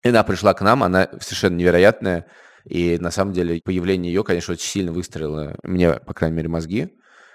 [0.03, 2.27] И она пришла к нам, она совершенно невероятная.
[2.65, 6.93] И на самом деле появление ее, конечно, очень сильно выстроило мне, по крайней мере, мозги.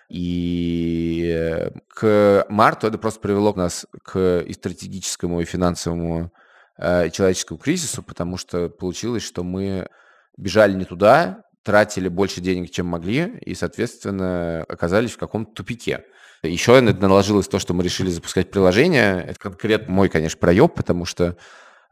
[0.09, 6.33] И к марту это просто привело нас к и стратегическому, и финансовому,
[6.79, 9.89] э, и человеческому кризису, потому что получилось, что мы
[10.37, 16.05] бежали не туда, тратили больше денег, чем могли, и, соответственно, оказались в каком-то тупике.
[16.43, 19.25] Еще наложилось то, что мы решили запускать приложение.
[19.27, 21.37] Это конкретно мой, конечно, проеб, потому что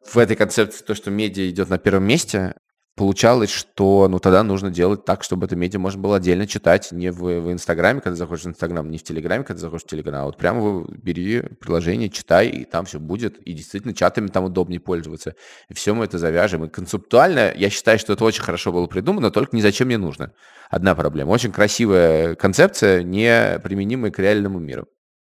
[0.04, 2.54] в этой концепции то, что медиа идет на первом месте,
[2.96, 7.12] получалось, что ну тогда нужно делать так, чтобы это медиа можно было отдельно читать не
[7.12, 10.24] в, в Инстаграме, когда заходишь в Инстаграм, не в Телеграме, когда заходишь в Телеграм, а
[10.24, 15.34] вот прямо бери приложение, читай, и там все будет, и действительно чатами там удобнее пользоваться.
[15.68, 16.64] И все мы это завяжем.
[16.64, 20.32] И концептуально я считаю, что это очень хорошо было придумано, только ни зачем не нужно.
[20.70, 21.30] Одна проблема.
[21.30, 24.88] Очень красивая концепция, не применимая к реальному миру.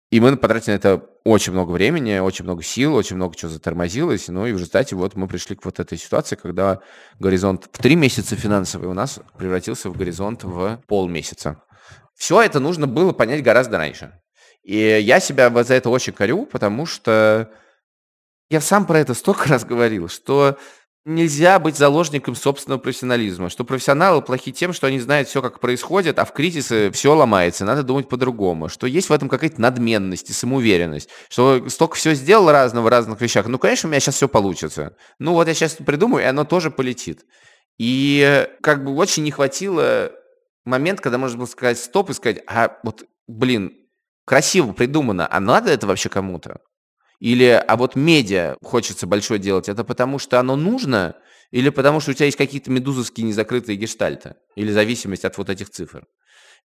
[0.09, 4.29] И мы потратили на это очень много времени, очень много сил, очень много чего затормозилось.
[4.29, 6.79] Ну и в результате вот мы пришли к вот этой ситуации, когда
[7.19, 11.61] горизонт в три месяца финансовый у нас превратился в горизонт в полмесяца.
[12.15, 14.19] Все это нужно было понять гораздо раньше.
[14.63, 17.51] И я себя за это очень корю, потому что
[18.49, 20.57] я сам про это столько раз говорил, что
[21.07, 26.19] нельзя быть заложником собственного профессионализма, что профессионалы плохи тем, что они знают все, как происходит,
[26.19, 30.33] а в кризисе все ломается, надо думать по-другому, что есть в этом какая-то надменность и
[30.33, 34.97] самоуверенность, что столько все сделал разного разных вещах, ну, конечно, у меня сейчас все получится.
[35.17, 37.25] Ну, вот я сейчас придумаю, и оно тоже полетит.
[37.77, 40.11] И как бы очень не хватило
[40.65, 43.71] момент, когда можно было сказать стоп и сказать, а вот, блин,
[44.25, 46.59] красиво придумано, а надо это вообще кому-то?
[47.19, 51.15] Или, а вот медиа хочется большое делать, это потому что оно нужно,
[51.51, 55.69] или потому что у тебя есть какие-то медузовские незакрытые гештальты, или зависимость от вот этих
[55.69, 56.05] цифр.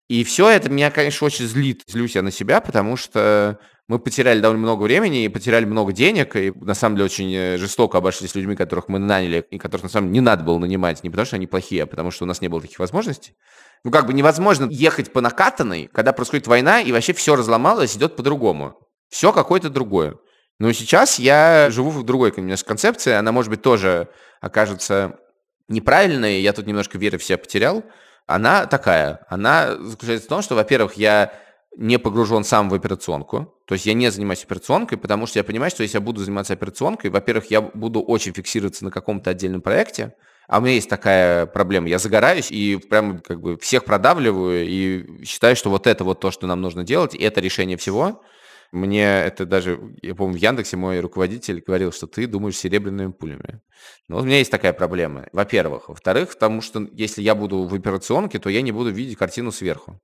[0.09, 1.83] И все это меня, конечно, очень злит.
[1.87, 6.35] Злюсь я на себя, потому что мы потеряли довольно много времени и потеряли много денег,
[6.35, 9.83] и на самом деле очень э, жестоко обошлись с людьми, которых мы наняли, и которых
[9.83, 12.25] на самом деле не надо было нанимать, не потому что они плохие, а потому что
[12.25, 13.35] у нас не было таких возможностей.
[13.83, 18.15] Ну, как бы невозможно ехать по накатанной, когда происходит война, и вообще все разломалось, идет
[18.15, 18.77] по-другому.
[19.09, 20.15] Все какое-то другое.
[20.59, 24.07] Но сейчас я живу в другой немножко концепции, она, может быть, тоже
[24.41, 25.19] окажется
[25.67, 27.83] неправильной, я тут немножко веры в потерял.
[28.25, 31.33] Она такая, она заключается в том, что, во-первых, я
[31.75, 35.71] не погружен сам в операционку, то есть я не занимаюсь операционкой, потому что я понимаю,
[35.71, 40.13] что если я буду заниматься операционкой, во-первых, я буду очень фиксироваться на каком-то отдельном проекте,
[40.47, 45.25] а у меня есть такая проблема, я загораюсь и прям как бы всех продавливаю и
[45.25, 48.21] считаю, что вот это вот то, что нам нужно делать, и это решение всего.
[48.73, 53.61] Мне это даже, я помню, в Яндексе мой руководитель говорил, что ты думаешь серебряными пулями.
[54.07, 55.89] Но у меня есть такая проблема, во-первых.
[55.89, 60.01] Во-вторых, потому что если я буду в операционке, то я не буду видеть картину сверху.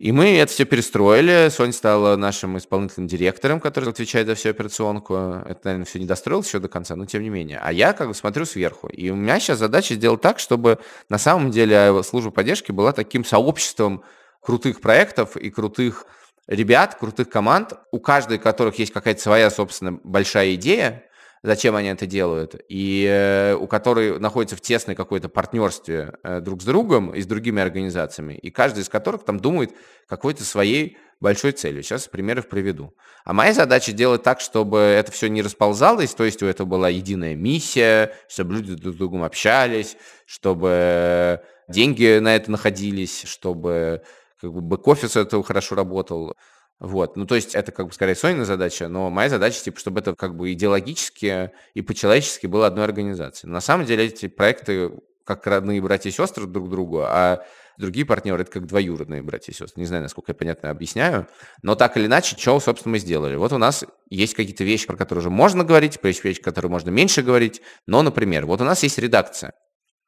[0.00, 1.48] И мы это все перестроили.
[1.50, 5.14] Соня стала нашим исполнительным директором, который отвечает за всю операционку.
[5.14, 7.60] Это, наверное, все не достроилось еще до конца, но тем не менее.
[7.62, 8.88] А я как бы смотрю сверху.
[8.88, 13.24] И у меня сейчас задача сделать так, чтобы на самом деле служба поддержки была таким
[13.24, 14.02] сообществом
[14.40, 16.06] крутых проектов и крутых
[16.46, 21.04] ребят, крутых команд, у каждой которых есть какая-то своя, собственно, большая идея,
[21.44, 26.62] зачем они это делают, и э, у которой находится в тесной какой-то партнерстве э, друг
[26.62, 29.72] с другом и с другими организациями, и каждый из которых там думает
[30.08, 31.82] какой-то своей большой целью.
[31.82, 32.94] Сейчас примеров приведу.
[33.24, 36.88] А моя задача делать так, чтобы это все не расползалось, то есть у этого была
[36.88, 44.02] единая миссия, чтобы люди друг с другом общались, чтобы деньги на это находились, чтобы
[44.40, 46.34] как бы бэк-офис этого хорошо работал.
[46.80, 50.00] Вот, ну то есть это как бы скорее Сонина задача, но моя задача, типа, чтобы
[50.00, 53.50] это как бы идеологически и по-человечески было одной организацией.
[53.50, 54.90] на самом деле эти проекты
[55.24, 57.44] как родные братья и сестры друг другу, а
[57.78, 59.80] другие партнеры это как двоюродные братья и сестры.
[59.80, 61.26] Не знаю, насколько я понятно объясняю,
[61.62, 63.36] но так или иначе, что, собственно, мы сделали?
[63.36, 66.70] Вот у нас есть какие-то вещи, про которые уже можно говорить, есть вещи, про которые
[66.70, 69.54] можно меньше говорить, но, например, вот у нас есть редакция.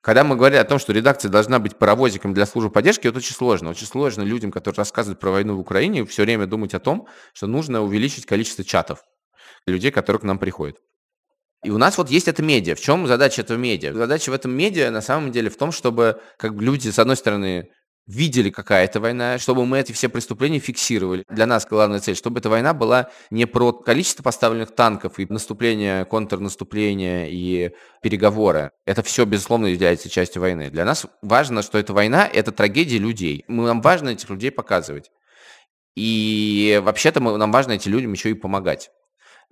[0.06, 3.34] Когда мы говорим о том, что редакция должна быть паровозиком для службы поддержки, это очень
[3.34, 3.70] сложно.
[3.70, 7.48] Очень сложно людям, которые рассказывают про войну в Украине, все время думать о том, что
[7.48, 9.02] нужно увеличить количество чатов
[9.66, 10.76] людей, которые к нам приходят.
[11.64, 12.76] И у нас вот есть это медиа.
[12.76, 13.94] В чем задача этого медиа?
[13.94, 17.70] Задача в этом медиа на самом деле в том, чтобы как люди, с одной стороны,
[18.06, 21.24] видели, какая это война, чтобы мы эти все преступления фиксировали.
[21.28, 26.04] Для нас главная цель, чтобы эта война была не про количество поставленных танков и наступление,
[26.04, 28.70] контрнаступление и переговоры.
[28.84, 30.70] Это все, безусловно, является частью войны.
[30.70, 33.44] Для нас важно, что эта война– это трагедия людей.
[33.48, 35.10] Нам важно этих людей показывать.
[35.96, 38.90] И вообще-то нам важно этим людям еще и помогать.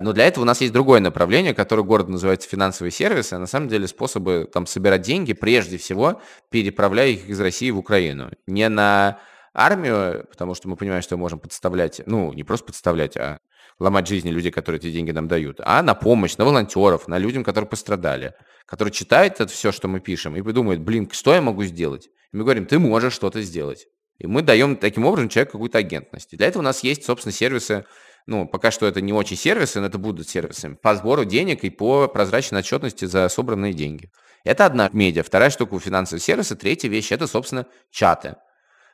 [0.00, 3.46] Но для этого у нас есть другое направление, которое город называется финансовые сервисы, а на
[3.46, 8.30] самом деле способы там собирать деньги, прежде всего, переправляя их из России в Украину.
[8.46, 9.20] Не на
[9.52, 13.38] армию, потому что мы понимаем, что мы можем подставлять, ну, не просто подставлять, а
[13.78, 17.44] ломать жизни людей, которые эти деньги нам дают, а на помощь, на волонтеров, на людям,
[17.44, 18.34] которые пострадали,
[18.66, 22.08] которые читают это все, что мы пишем, и думают, блин, что я могу сделать?
[22.32, 23.86] И мы говорим, ты можешь что-то сделать.
[24.18, 26.32] И мы даем таким образом человеку какую-то агентность.
[26.32, 27.84] И для этого у нас есть, собственно, сервисы
[28.26, 31.70] ну, пока что это не очень сервисы, но это будут сервисы, по сбору денег и
[31.70, 34.10] по прозрачной отчетности за собранные деньги.
[34.44, 35.22] Это одна медиа.
[35.22, 36.58] Вторая штука у финансовых сервисов.
[36.58, 38.36] Третья вещь– это, собственно, чаты.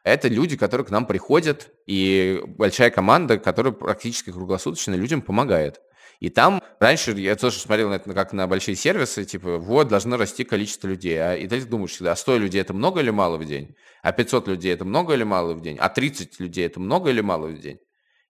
[0.04, 5.80] Это люди, которые к нам приходят, и большая команда, которая практически круглосуточно людям помогает.
[6.20, 10.16] И там раньше я тоже смотрел на это как на большие сервисы, типа, вот, должно
[10.16, 11.16] расти количество людей.
[11.16, 13.74] А, и ты думаешь всегда, а 100 людей это много или мало в день?
[14.02, 15.78] А 500 людей это много или мало в день?
[15.80, 17.78] А 30 людей это много или мало в день?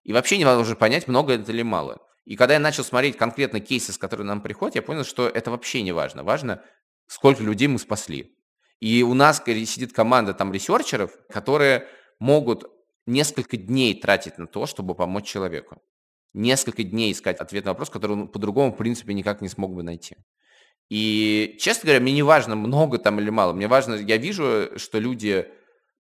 [0.03, 1.99] И вообще невозможно понять, много это или мало.
[2.25, 5.51] И когда я начал смотреть конкретно кейсы, с которыми нам приходят, я понял, что это
[5.51, 6.23] вообще не важно.
[6.23, 6.63] Важно,
[7.07, 8.35] сколько людей мы спасли.
[8.79, 11.87] И у нас сидит команда там ресерчеров, которые
[12.19, 12.65] могут
[13.05, 15.81] несколько дней тратить на то, чтобы помочь человеку.
[16.33, 19.83] Несколько дней искать ответ на вопрос, который он по-другому, в принципе, никак не смог бы
[19.83, 20.15] найти.
[20.89, 23.53] И, честно говоря, мне не важно, много там или мало.
[23.53, 25.47] Мне важно, я вижу, что люди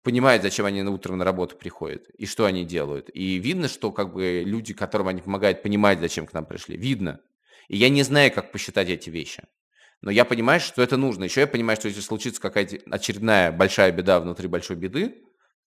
[0.03, 3.11] понимают, зачем они на утром на работу приходят и что они делают.
[3.15, 6.77] И видно, что как бы люди, которым они помогают, понимают, зачем к нам пришли.
[6.77, 7.21] Видно.
[7.69, 9.45] И я не знаю, как посчитать эти вещи.
[10.01, 11.25] Но я понимаю, что это нужно.
[11.25, 15.23] Еще я понимаю, что если случится какая-то очередная большая беда внутри большой беды,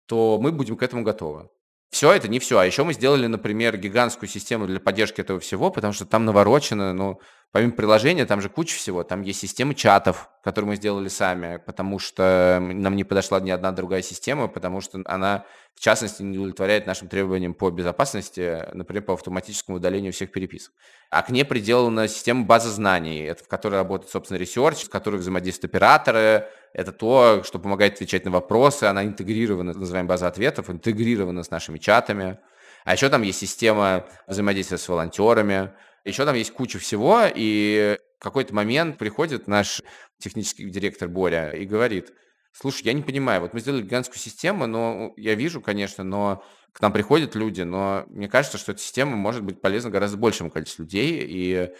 [0.06, 1.48] то мы будем к этому готовы.
[1.90, 2.59] Все это не все.
[2.59, 6.92] А еще мы сделали, например, гигантскую систему для поддержки этого всего, потому что там наворочено,
[6.92, 9.03] ну, помимо приложения, там же куча всего.
[9.03, 13.72] Там есть системы чатов, которые мы сделали сами, потому что нам не подошла ни одна
[13.72, 19.14] другая система, потому что она, в частности, не удовлетворяет нашим требованиям по безопасности, например, по
[19.14, 20.72] автоматическому удалению всех переписок.
[21.11, 25.74] А к ней приделана система базы знаний, в которой работает, собственно, research, с которой взаимодействуют
[25.74, 31.50] операторы, это то, что помогает отвечать на вопросы, она интегрирована, называем база ответов, интегрирована с
[31.50, 32.38] нашими чатами.
[32.85, 35.72] А еще там есть система взаимодействия с волонтерами,
[36.04, 39.83] еще там есть куча всего, и в какой-то момент приходит наш
[40.18, 42.12] технический директор Боря и говорит,
[42.52, 46.80] слушай, я не понимаю, вот мы сделали гигантскую систему, но я вижу, конечно, но к
[46.80, 50.83] нам приходят люди, но мне кажется, что эта система может быть полезна гораздо большему количеству
[50.83, 51.70] людей, и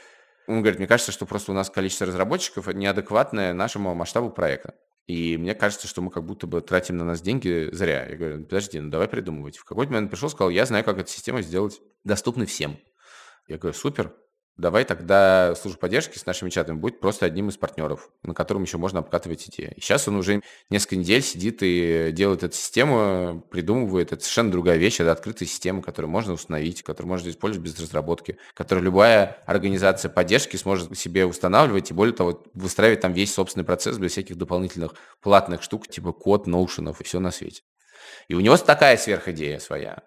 [0.51, 4.75] он говорит, мне кажется, что просто у нас количество разработчиков неадекватное нашему масштабу проекта.
[5.07, 8.07] И мне кажется, что мы как будто бы тратим на нас деньги зря.
[8.07, 9.57] Я говорю, подожди, ну давай придумывать.
[9.57, 12.79] В какой-то момент пришел, сказал, я знаю, как эту систему сделать доступной всем.
[13.49, 14.15] Я говорю, супер,
[14.57, 18.77] Давай тогда служба поддержки с нашими чатами будет просто одним из партнеров, на котором еще
[18.77, 19.75] можно обкатывать идеи.
[19.81, 24.13] Сейчас он уже несколько недель сидит и делает эту систему, придумывает.
[24.13, 25.01] Это совершенно другая вещь.
[25.01, 30.57] Это открытая система, которую можно установить, которую можно использовать без разработки, которую любая организация поддержки
[30.57, 35.63] сможет себе устанавливать и, более того, выстраивать там весь собственный процесс без всяких дополнительных платных
[35.63, 37.63] штук, типа код, ноушенов и все на свете.
[38.29, 40.03] И у него такая сверхидея своя.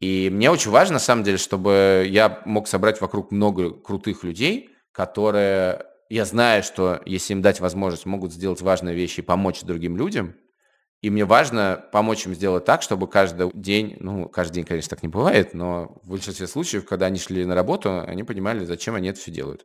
[0.00, 4.70] И мне очень важно, на самом деле, чтобы я мог собрать вокруг много крутых людей,
[4.92, 9.96] которые, я знаю, что если им дать возможность, могут сделать важные вещи и помочь другим
[9.96, 10.36] людям.
[11.00, 15.02] И мне важно помочь им сделать так, чтобы каждый день, ну, каждый день, конечно, так
[15.02, 19.08] не бывает, но в большинстве случаев, когда они шли на работу, они понимали, зачем они
[19.08, 19.64] это все делают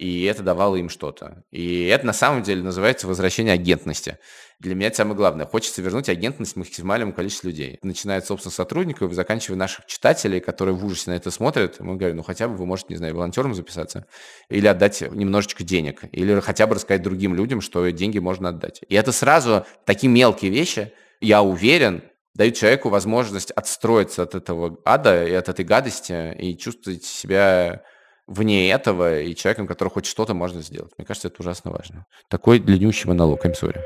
[0.00, 1.44] и это давало им что-то.
[1.50, 4.16] И это на самом деле называется возвращение агентности.
[4.58, 5.44] Для меня это самое главное.
[5.44, 7.78] Хочется вернуть агентность максимальному количеству людей.
[7.82, 11.80] Начиная, собственно, сотрудников, заканчивая наших читателей, которые в ужасе на это смотрят.
[11.80, 14.06] Мы говорим, ну хотя бы вы можете, не знаю, волонтером записаться,
[14.48, 18.80] или отдать немножечко денег, или хотя бы рассказать другим людям, что деньги можно отдать.
[18.88, 22.02] И это сразу такие мелкие вещи, я уверен,
[22.34, 27.82] дают человеку возможность отстроиться от этого ада и от этой гадости и чувствовать себя
[28.30, 30.92] вне этого и человеком, который хоть что-то можно сделать.
[30.96, 32.06] Мне кажется, это ужасно важно.
[32.28, 33.80] Такой длиннющий монолог, I'm sorry.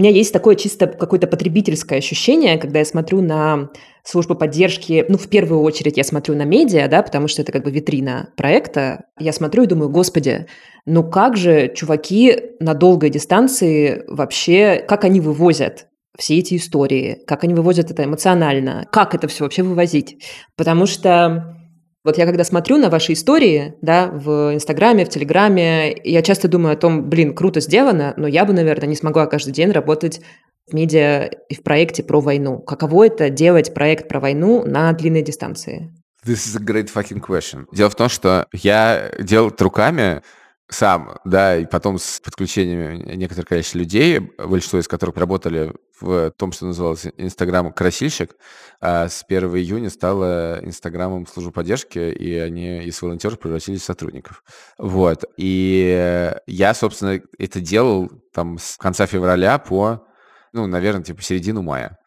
[0.00, 3.70] Меня есть такое чисто какое-то потребительское ощущение, когда я смотрю на
[4.02, 7.64] службу поддержки, ну, в первую очередь я смотрю на медиа, да, потому что это как
[7.64, 9.04] бы витрина проекта.
[9.18, 10.46] Я смотрю и думаю, господи,
[10.86, 15.86] ну как же чуваки на долгой дистанции вообще, как они вывозят
[16.18, 20.22] все эти истории, как они вывозят это эмоционально, как это все вообще вывозить.
[20.56, 21.59] Потому что
[22.04, 26.74] вот я когда смотрю на ваши истории, да, в Инстаграме, в Телеграме, я часто думаю
[26.74, 30.20] о том, блин, круто сделано, но я бы, наверное, не смогла каждый день работать
[30.66, 32.58] в медиа и в проекте про войну.
[32.58, 35.92] Каково это делать проект про войну на длинной дистанции?
[36.24, 37.64] This is a great fucking question.
[37.72, 40.22] Дело в том, что я делал руками,
[40.70, 46.52] сам, да, и потом с подключением некоторых количества людей, большинство из которых работали в том,
[46.52, 48.36] что называлось Инстаграм «Красильщик»,
[48.80, 54.42] а с 1 июня стало Инстаграмом службы поддержки, и они из волонтеров превратились в сотрудников.
[54.78, 55.24] Вот.
[55.36, 60.06] И я, собственно, это делал там с конца февраля по,
[60.52, 61.98] ну, наверное, типа середину мая.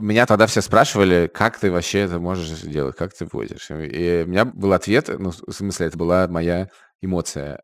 [0.00, 3.70] Меня тогда все спрашивали, как ты вообще это можешь делать, как ты возишь.
[3.70, 6.68] И у меня был ответ, ну, в смысле, это была моя
[7.00, 7.60] эмоция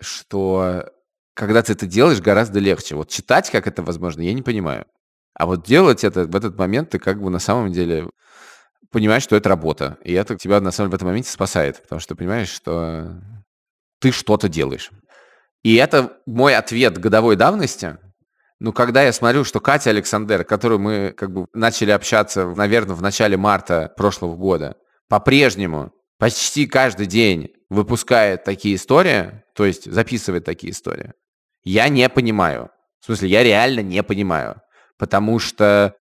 [0.00, 0.90] что
[1.34, 2.96] когда ты это делаешь, гораздо легче.
[2.96, 4.86] Вот читать, как это возможно, я не понимаю.
[5.34, 8.08] А вот делать это в этот момент ты как бы на самом деле
[8.90, 9.98] понимаешь, что это работа.
[10.02, 13.20] И это тебя на самом деле в этом моменте спасает, потому что ты понимаешь, что
[14.00, 14.90] ты что-то делаешь.
[15.62, 17.98] И это мой ответ годовой давности.
[18.58, 23.02] Ну, когда я смотрю, что Катя Александр, которую мы как бы начали общаться, наверное, в
[23.02, 24.76] начале марта прошлого года,
[25.08, 31.12] по-прежнему почти каждый день выпускает такие истории, то есть записывает такие истории,
[31.64, 32.70] я не понимаю.
[33.00, 34.60] В смысле, я реально не понимаю.
[34.98, 35.94] Потому что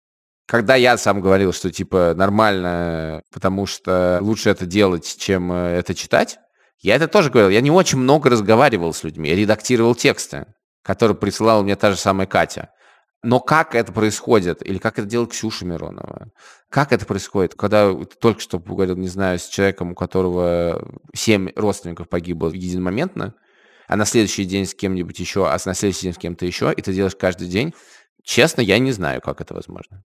[0.46, 5.94] когда я сам говорил, что типа нормально, потому что лучше это делать, чем э, это
[5.94, 6.38] читать,
[6.81, 7.51] я это тоже говорил.
[7.51, 9.31] Я не очень много разговаривал с людьми.
[9.31, 10.46] Я редактировал тексты,
[10.83, 12.70] которые присылала мне та же самая Катя.
[13.23, 16.29] Но как это происходит, или как это делает Ксюша Миронова?
[16.69, 22.09] Как это происходит, когда только что поговорил, не знаю, с человеком, у которого семь родственников
[22.09, 23.35] погибло единомоментно,
[23.87, 26.83] а на следующий день с кем-нибудь еще, а на следующий день с кем-то еще, и
[26.83, 27.75] ты делаешь каждый день.
[28.25, 30.03] Честно, я не знаю, как это возможно.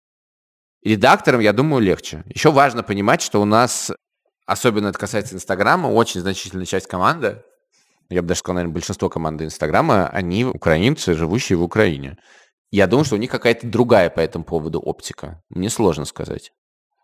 [0.84, 2.23] Редакторам, я думаю, легче.
[2.27, 3.91] Еще важно понимать, что у нас,
[4.45, 7.41] особенно это касается Инстаграма, очень значительная часть команды,
[8.10, 12.17] я бы даже сказал, наверное, большинство команды Инстаграма, они украинцы, живущие в Украине.
[12.71, 15.41] Я думаю, что у них какая-то другая по этому поводу оптика.
[15.49, 16.51] Мне сложно сказать.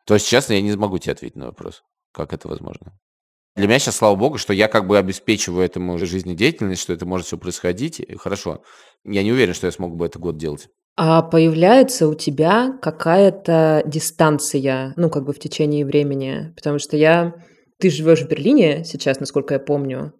[0.06, 2.98] То есть, честно, я не смогу тебе ответить на вопрос, как это возможно.
[3.56, 7.28] Для меня сейчас, слава богу, что я как бы обеспечиваю этому жизнедеятельность, что это может
[7.28, 8.00] все происходить.
[8.00, 8.64] И хорошо.
[9.06, 10.70] Я не уверен, что я смог бы это год делать.
[10.96, 16.54] А появляется у тебя какая-то дистанция, ну, как бы в течение времени?
[16.56, 17.36] Потому что я...
[17.80, 20.14] Ты живешь в Берлине сейчас, насколько я помню.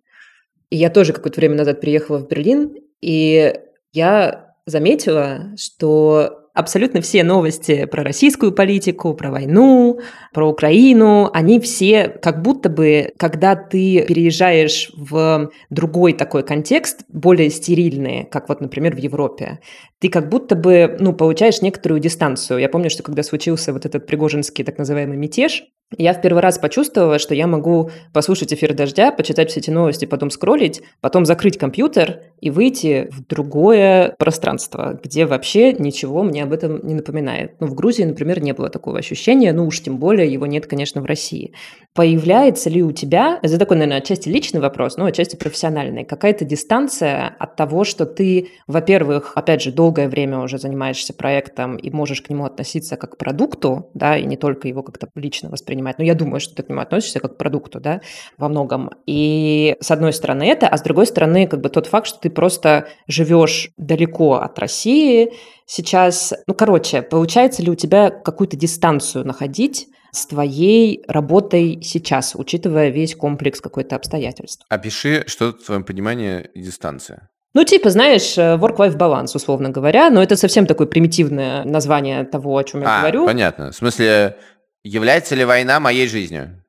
[0.70, 3.54] И я тоже какое-то время назад приехала в Берлин, и
[3.92, 10.00] я заметила, что абсолютно все новости про российскую политику, про войну,
[10.34, 17.50] про Украину, они все как будто бы, когда ты переезжаешь в другой такой контекст, более
[17.50, 19.60] стерильные, как вот, например, в Европе,
[20.00, 22.60] ты как будто бы, ну, получаешь некоторую дистанцию.
[22.60, 25.64] Я помню, что когда случился вот этот пригожинский так называемый мятеж,
[25.98, 30.06] я в первый раз почувствовала, что я могу послушать эфир «Дождя», почитать все эти новости,
[30.06, 36.54] потом скроллить, потом закрыть компьютер и выйти в другое пространство, где вообще ничего мне об
[36.54, 37.54] этом не напоминает.
[37.60, 41.02] Ну, в Грузии, например, не было такого ощущения, ну уж тем более его нет, конечно,
[41.02, 41.54] в России.
[41.94, 47.36] Появляется ли у тебя, это такой, наверное, отчасти личный вопрос, но отчасти профессиональный, какая-то дистанция
[47.40, 52.30] от того, что ты, во-первых, опять же, долгое время уже занимаешься проектом и можешь к
[52.30, 56.00] нему относиться как к продукту, да, и не только его как-то лично воспринимать, воспринимать.
[56.00, 58.02] Но я думаю, что ты к нему относишься как к продукту, да,
[58.38, 58.92] во многом.
[59.06, 62.30] И с одной стороны это, а с другой стороны как бы тот факт, что ты
[62.30, 65.34] просто живешь далеко от России
[65.66, 66.34] сейчас.
[66.48, 73.16] Ну, короче, получается ли у тебя какую-то дистанцию находить с твоей работой сейчас, учитывая весь
[73.16, 74.64] комплекс какой-то обстоятельств?
[74.70, 77.30] Опиши, что в твоем понимании дистанция.
[77.56, 82.58] Ну, типа, знаешь, э, work-life balance, условно говоря, но это совсем такое примитивное название того,
[82.58, 83.26] о чем я а, говорю.
[83.28, 83.72] понятно.
[83.72, 84.38] В смысле,
[84.84, 86.64] Является ли война моей жизнью?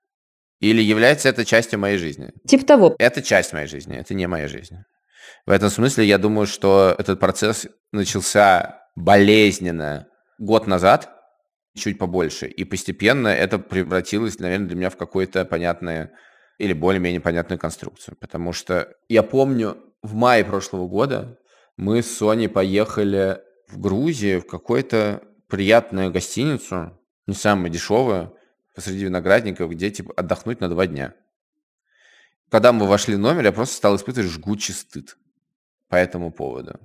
[0.60, 2.32] Или является это частью моей жизни?
[2.46, 2.96] Типа того.
[2.98, 4.76] Это часть моей жизни, это не моя жизнь.
[5.46, 10.06] В этом смысле я думаю, что этот процесс начался болезненно
[10.38, 11.10] год назад,
[11.76, 16.12] чуть побольше, и постепенно это превратилось, наверное, для меня в какое-то понятное
[16.58, 18.16] или более-менее понятную конструкцию.
[18.20, 21.38] Потому что я помню, в мае прошлого года
[21.76, 23.38] мы с Соней поехали
[23.68, 26.96] в Грузию, в какую-то приятную гостиницу,
[27.26, 28.32] не самое дешевое,
[28.74, 31.14] посреди виноградников, где типа отдохнуть на два дня.
[32.50, 35.16] Когда мы вошли в номер, я просто стал испытывать жгучий стыд
[35.88, 36.78] по этому поводу.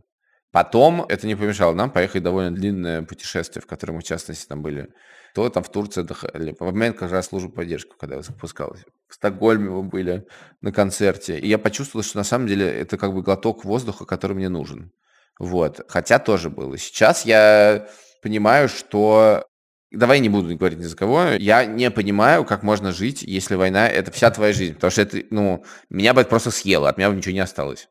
[0.52, 4.64] Потом это не помешало нам поехать довольно длинное путешествие, в котором мы, в частности, там
[4.64, 4.90] были.
[5.36, 6.56] То там в Турции отдыхали.
[6.60, 8.84] В момент как раз службу поддержки, когда я запускалась.
[9.08, 10.26] В Стокгольме мы были
[10.62, 11.38] на концерте.
[11.38, 14.92] И я почувствовал, что на самом деле это как бы глоток воздуха, который мне нужен.
[15.38, 15.82] Вот.
[15.88, 16.80] Хотя тоже было.
[16.80, 17.88] Сейчас я
[18.24, 19.46] понимаю, что
[19.92, 21.24] Давай не буду говорить ни за кого.
[21.40, 24.76] Я не понимаю, как можно жить, если война— это вся твоя жизнь.
[24.76, 27.90] Потому что это, ну, меня бы это просто съело, от меня бы ничего не осталось.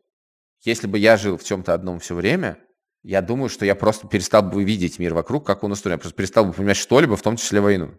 [0.62, 2.58] Если бы я жил в чем-то одном все время,
[3.02, 5.94] я думаю, что я просто перестал бы видеть мир вокруг, как он устроен.
[5.94, 7.94] Я просто перестал бы понимать что-либо, в том числе войну.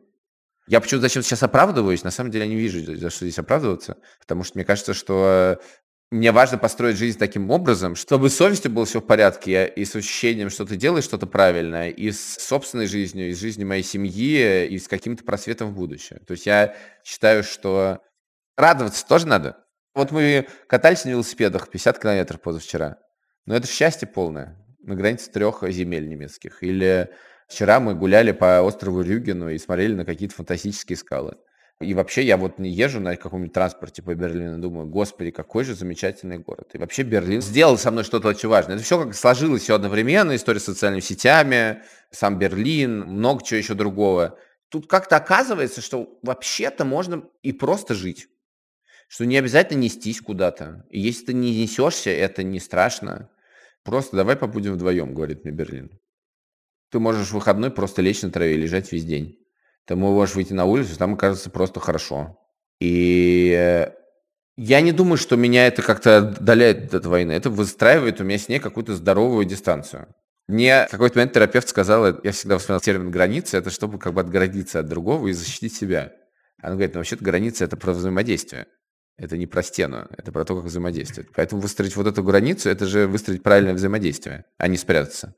[0.68, 3.98] Я почему-то зачем сейчас оправдываюсь, на самом деле я не вижу, за что здесь оправдываться,
[4.20, 5.60] потому что мне кажется, что
[6.12, 9.96] мне важно построить жизнь таким образом, чтобы с совестью было все в порядке, и с
[9.96, 14.66] ощущением, что ты делаешь что-то правильное, и с собственной жизнью, и с жизнью моей семьи,
[14.66, 16.20] и с каким-то просветом в будущее.
[16.26, 18.00] То есть я считаю, что
[18.58, 19.58] радоваться тоже надо.
[19.94, 22.98] Вот мы катались на велосипедах 50 километров позавчера.
[23.46, 26.64] Но это счастье полное на границе трех земель немецких.
[26.64, 27.10] Или
[27.48, 31.36] вчера мы гуляли по острову Рюгену и смотрели на какие-то фантастические скалы.
[31.82, 35.76] И вообще я вот не езжу на каком-нибудь транспорте по Берлину, думаю, господи, какой же
[35.76, 36.72] замечательный город.
[36.74, 38.76] И вообще Берлин сделал со мной что-то очень важное.
[38.76, 43.76] Это все как сложилось все одновременно, история с социальными сетями, сам Берлин, много чего еще
[43.76, 44.38] другого.
[44.68, 48.28] Тут как-то оказывается, что вообще-то можно и просто жить.
[49.08, 50.86] Что не обязательно нестись куда-то.
[50.90, 53.30] И если ты не несешься, это не страшно.
[53.84, 55.98] Просто давай побудем вдвоем, говорит мне Берлин.
[56.92, 59.40] Ты можешь в выходной просто лечь на траве и лежать весь день
[59.90, 62.38] ты можешь выйти на улицу, там кажется просто хорошо.
[62.80, 63.92] И э,
[64.56, 67.32] я не думаю, что меня это как-то отдаляет от войны.
[67.32, 70.08] Это выстраивает у меня с ней какую-то здоровую дистанцию.
[70.48, 74.22] Мне в какой-то момент терапевт сказал, я всегда вспоминал термин «границы», это чтобы как бы
[74.22, 76.14] отгородиться от другого и защитить себя.
[76.62, 78.68] Она говорит, ну вообще-то граница– это про взаимодействие.
[79.18, 81.32] Это не про стену, это про то, как взаимодействовать.
[81.36, 85.34] Поэтому выстроить вот эту границу– это же выстроить правильное взаимодействие, а не спрятаться.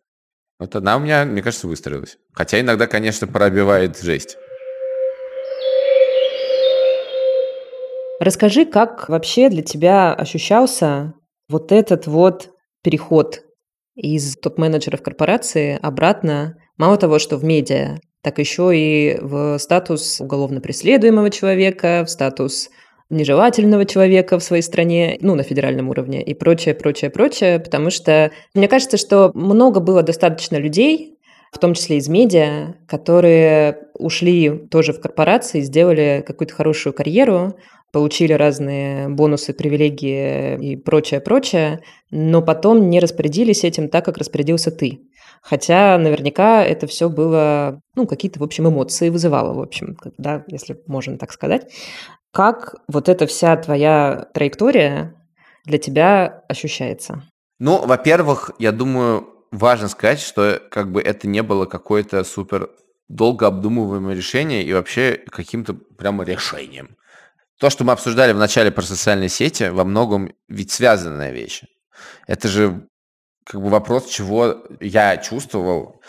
[0.61, 2.19] Вот она у меня, мне кажется, выстроилась.
[2.33, 4.37] Хотя иногда, конечно, пробивает жесть.
[8.21, 11.15] Расскажи, как вообще для тебя ощущался
[11.49, 12.51] вот этот вот
[12.83, 13.41] переход
[13.95, 20.61] из топ-менеджеров корпорации обратно, мало того, что в медиа, так еще и в статус уголовно
[20.61, 22.69] преследуемого человека, в статус
[23.09, 28.29] нежелательного человека в своей стране, ну, на федеральном уровне и прочее, прочее, прочее, потому что
[28.53, 31.17] мне кажется, что много было достаточно людей,
[31.51, 37.55] в том числе из медиа, которые ушли тоже в корпорации, сделали какую-то хорошую карьеру,
[37.91, 44.71] получили разные бонусы, привилегии и прочее, прочее, но потом не распорядились этим так, как распорядился
[44.71, 45.01] ты.
[45.41, 50.79] Хотя наверняка это все было, ну, какие-то, в общем, эмоции вызывало, в общем, да, если
[50.87, 51.71] можно так сказать.
[52.31, 55.15] Как вот эта вся твоя траектория
[55.65, 57.23] для тебя ощущается?
[57.59, 62.69] Ну, во-первых, я думаю, важно сказать, что как бы это не было какое-то супер
[63.09, 66.95] долго обдумываемое решение и вообще каким-то прямо решением.
[67.61, 71.61] То, что мы обсуждали в начале про социальные сети, во многом ведь связанная вещь.
[72.25, 72.87] Это же
[73.45, 76.01] как бы вопрос, чего я чувствовал,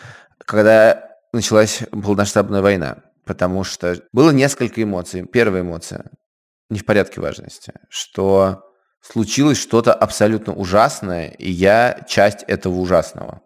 [0.46, 3.03] когда началась полномасштабная война.
[3.26, 5.26] потому что было несколько эмоций.
[5.26, 6.11] Первая эмоция
[6.70, 8.62] не в порядке важности, что
[9.03, 13.42] случилось что-то абсолютно ужасное, и я часть этого ужасного.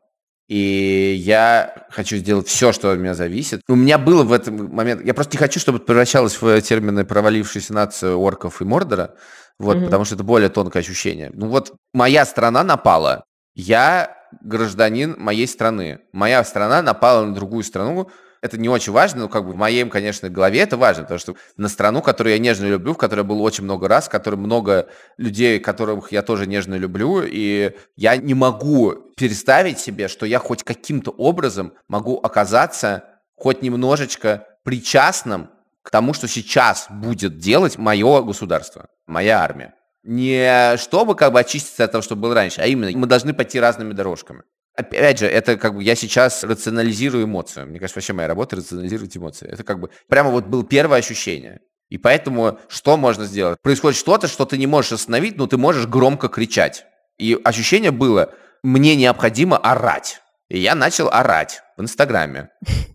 [0.48, 3.62] И я хочу сделать все, что от меня зависит.
[3.68, 5.04] У меня было в этом момент...
[5.04, 9.16] Я просто не хочу, чтобы это превращалось в термины провалившейся нации орков и Мордора,
[9.58, 9.84] вот, mm-hmm.
[9.84, 11.30] потому что это более тонкое ощущение.
[11.34, 13.24] Ну вот моя страна напала.
[13.54, 16.00] Я гражданин моей страны.
[16.12, 18.10] Моя страна напала на другую страну,
[18.46, 21.36] это не очень важно, но как бы в моей, конечно, голове это важно, потому что
[21.56, 24.36] на страну, которую я нежно люблю, в которой я был очень много раз, в которой
[24.36, 24.88] много
[25.18, 30.62] людей, которых я тоже нежно люблю, и я не могу представить себе, что я хоть
[30.62, 35.50] каким-то образом могу оказаться хоть немножечко причастным
[35.82, 39.74] к тому, что сейчас будет делать мое государство, моя армия.
[40.02, 43.60] Не чтобы как бы очиститься от того, что было раньше, а именно мы должны пойти
[43.60, 44.42] разными дорожками.
[44.76, 47.66] Опять же, это как бы я сейчас рационализирую эмоцию.
[47.66, 49.48] Мне кажется, вообще моя работа рационализировать эмоции.
[49.48, 51.60] Это как бы прямо вот было первое ощущение.
[51.88, 53.58] И поэтому что можно сделать?
[53.62, 56.84] Происходит что-то, что ты не можешь остановить, но ты можешь громко кричать.
[57.16, 60.20] И ощущение было, мне необходимо орать.
[60.50, 62.50] И я начал орать в Инстаграме.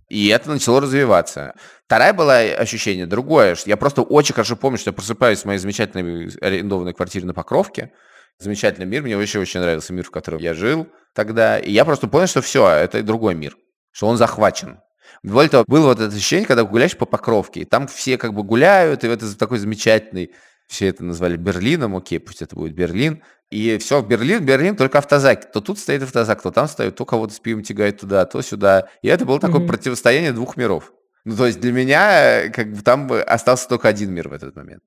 [0.07, 1.55] И это начало развиваться.
[1.85, 3.55] Второе было ощущение другое.
[3.55, 7.33] Что я просто очень хорошо помню, что я просыпаюсь в моей замечательной арендованной квартире на
[7.33, 7.91] Покровке.
[8.37, 9.01] Замечательный мир.
[9.01, 11.59] Мне вообще очень нравился мир, в котором я жил тогда.
[11.59, 13.57] И я просто понял, что все, это другой мир,
[13.91, 14.79] что он захвачен.
[15.23, 18.43] Более того, было вот это ощущение, когда гуляешь по Покровке, и там все как бы
[18.43, 20.31] гуляют, и это такой замечательный,
[20.67, 25.51] все это назвали Берлином, окей, пусть это будет Берлин, и все, Берлин, Берлин, только автозак.
[25.51, 28.87] То тут стоит автозак, то там стоит, то кого-то с пивом тягает туда, то сюда.
[29.01, 29.67] И это было такое mm-hmm.
[29.67, 30.93] противостояние двух миров.
[31.25, 34.83] Ну, то есть для меня как бы там остался только один мир в этот момент.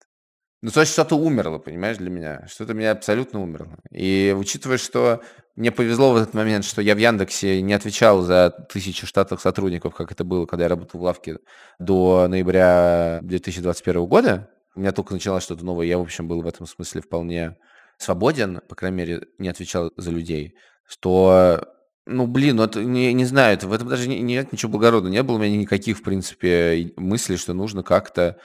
[0.64, 2.46] Ну, то есть что-то умерло, понимаешь, для меня.
[2.48, 3.76] Что-то меня абсолютно умерло.
[3.90, 5.20] И учитывая, что
[5.56, 9.94] мне повезло в этот момент, что я в Яндексе не отвечал за тысячи штатных сотрудников,
[9.94, 11.36] как это было, когда я работал в лавке
[11.78, 14.48] до ноября 2021 года.
[14.74, 15.84] У меня только началось что-то новое.
[15.84, 17.58] Я, в общем, был в этом смысле вполне
[17.98, 20.54] свободен, по крайней мере, не отвечал за людей.
[20.86, 21.60] Что
[22.06, 25.12] ну, блин, ну это, не, не знаю, это, в этом даже не, нет ничего благородного.
[25.12, 28.38] Не было у меня никаких, в принципе, мыслей, что нужно как-то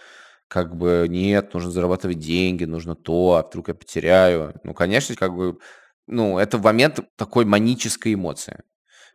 [0.49, 4.59] как бы нет, нужно зарабатывать деньги, нужно то, а вдруг я потеряю.
[4.63, 5.59] Ну, конечно, как бы,
[6.07, 8.63] ну, это в момент такой манической эмоции.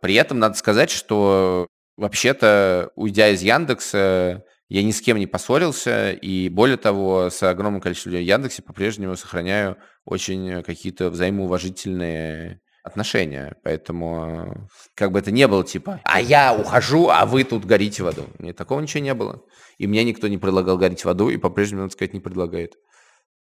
[0.01, 6.13] При этом надо сказать, что вообще-то, уйдя из Яндекса, я ни с кем не поссорился,
[6.13, 13.57] и более того, с огромным количеством людей в Яндексе по-прежнему сохраняю очень какие-то взаимоуважительные отношения.
[13.65, 18.07] Поэтому как бы это не было типа, а я ухожу, а вы тут горите в
[18.07, 18.27] аду.
[18.39, 19.43] Нет, такого ничего не было.
[19.79, 22.75] И мне никто не предлагал гореть в аду, и по-прежнему, надо сказать, не предлагает.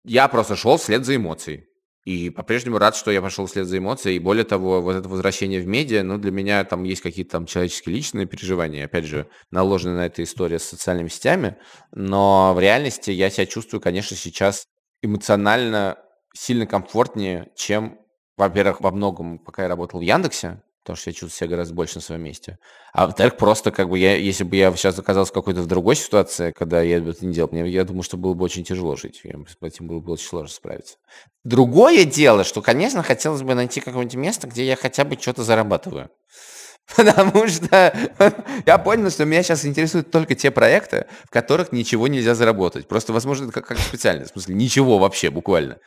[0.04, 1.66] Я просто шел вслед за эмоцией.
[2.06, 4.16] И по-прежнему рад, что я пошел вслед за эмоцией.
[4.16, 7.46] И более того, вот это возвращение в медиа, ну, для меня там есть какие-то там
[7.46, 8.86] человеческие личные переживания.
[8.86, 11.58] Опять же, наложены на эта история с социальными сетями.
[11.92, 14.68] Но в реальности я себя чувствую, конечно, сейчас
[15.02, 15.98] эмоционально
[16.34, 18.00] сильно комфортнее, чем
[18.38, 21.96] во-первых, во многом, пока я работал в Яндексе, потому что я чувствую себя гораздо больше
[21.96, 22.60] на своем месте.
[22.94, 26.54] А во-вторых, просто как бы я, если бы я сейчас оказался в какой-то другой ситуации,
[26.54, 29.20] когда я это не делал, мне, я думаю, что было бы очень тяжело жить.
[29.26, 30.96] Я, с этим было бы очень сложно справиться.
[31.44, 36.10] Другое дело, что, конечно, хотелось бы найти какое-нибудь место, где я хотя бы что-то зарабатываю.
[36.96, 37.94] Потому что
[38.66, 42.88] я понял, что меня сейчас интересуют только те проекты, в которых ничего нельзя заработать.
[42.88, 45.80] Просто, возможно, это как, как специально, в смысле, ничего вообще, буквально.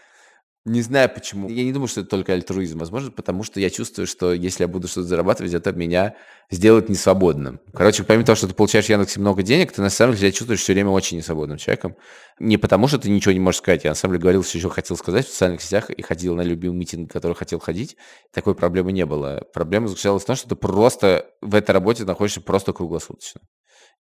[0.67, 1.49] Не знаю почему.
[1.49, 2.79] Я не думаю, что это только альтруизм.
[2.79, 6.17] Возможно, потому что я чувствую, что если я буду что-то зарабатывать, это меня
[6.51, 7.61] сделает несвободным.
[7.73, 10.61] Короче, помимо того, что ты получаешь в Яндексе много денег, ты на самом деле чувствуешь
[10.61, 11.97] все время очень несвободным человеком.
[12.39, 13.85] Не потому, что ты ничего не можешь сказать.
[13.85, 16.43] Я на самом деле говорил, что еще хотел сказать в социальных сетях и ходил на
[16.43, 17.97] любимый митинг, на который хотел ходить.
[18.31, 19.43] Такой проблемы не было.
[19.55, 23.41] Проблема заключалась в том, что ты просто в этой работе находишься просто круглосуточно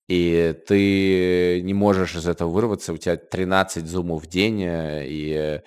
[0.09, 5.61] и ты не можешь из этого вырваться, у тебя 13 зумов в день, э, и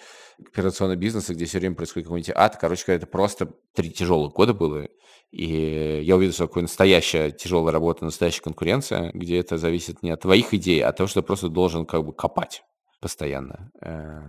[0.48, 2.58] операционного бизнеса, где все время происходит какой-нибудь ад.
[2.60, 4.88] Короче говоря, это просто три тяжелых года было.
[5.32, 10.22] И я увидел, что такое настоящая тяжелая работа, настоящая конкуренция, где это зависит не от
[10.22, 12.64] твоих идей, а от того, что ты просто должен как бы копать
[13.00, 13.72] постоянно.
[13.82, 14.22] Э,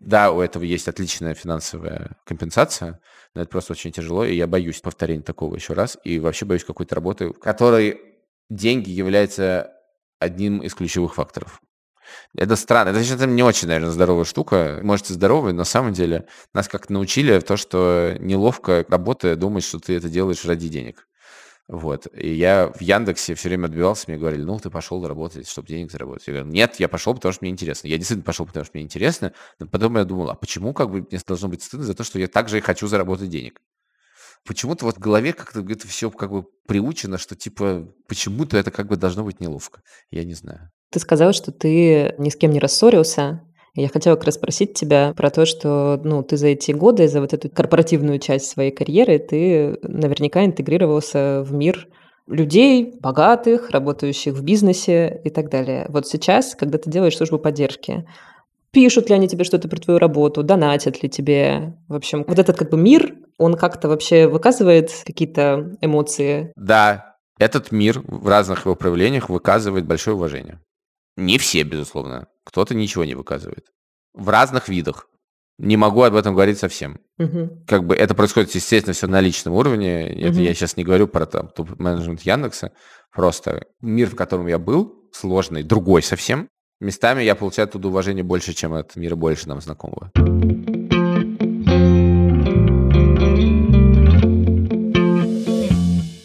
[0.00, 3.00] да, у этого есть отличная финансовая компенсация,
[3.34, 6.64] но это просто очень тяжело, и я боюсь повторения такого еще раз, и вообще боюсь
[6.64, 8.00] какой-то работы, в которой
[8.48, 9.72] деньги являются
[10.18, 11.60] одним из ключевых факторов.
[12.36, 12.90] Это странно.
[12.90, 14.80] Это, это не очень, наверное, здоровая штука.
[14.82, 19.64] Может, и здоровая, но на самом деле нас как-то научили то, что неловко, работая, думать,
[19.64, 21.06] что ты это делаешь ради денег.
[21.66, 22.06] Вот.
[22.14, 25.90] И я в Яндексе все время отбивался, мне говорили, ну, ты пошел работать, чтобы денег
[25.90, 26.26] заработать.
[26.26, 27.88] Я говорю, нет, я пошел, потому что мне интересно.
[27.88, 29.32] Я действительно пошел, потому что мне интересно.
[29.58, 32.18] Но потом я думал, а почему как бы мне должно быть стыдно за то, что
[32.18, 33.60] я также и хочу заработать денег?
[34.46, 38.88] Почему-то вот в голове как-то это все как бы приучено, что типа почему-то это как
[38.88, 39.80] бы должно быть неловко.
[40.10, 40.70] Я не знаю.
[40.90, 43.42] Ты сказал, что ты ни с кем не рассорился.
[43.74, 47.20] Я хотела как раз спросить тебя про то, что ну, ты за эти годы, за
[47.20, 51.88] вот эту корпоративную часть своей карьеры, ты наверняка интегрировался в мир
[52.28, 55.86] людей, богатых, работающих в бизнесе и так далее.
[55.88, 58.06] Вот сейчас, когда ты делаешь службу поддержки,
[58.74, 61.78] пишут ли они тебе что-то про твою работу, донатят ли тебе.
[61.88, 66.52] В общем, вот этот как бы мир, он как-то вообще выказывает какие-то эмоции?
[66.56, 70.60] Да, этот мир в разных его проявлениях выказывает большое уважение.
[71.16, 72.26] Не все, безусловно.
[72.44, 73.66] Кто-то ничего не выказывает.
[74.12, 75.08] В разных видах.
[75.58, 76.98] Не могу об этом говорить совсем.
[77.18, 77.64] Угу.
[77.68, 80.10] Как бы это происходит, естественно, все на личном уровне.
[80.10, 80.26] Угу.
[80.26, 82.72] Это я сейчас не говорю про там топ-менеджмент Яндекса.
[83.12, 86.48] Просто мир, в котором я был, сложный, другой совсем.
[86.84, 90.10] Местами я получаю оттуда уважение больше, чем от мира больше нам знакомого.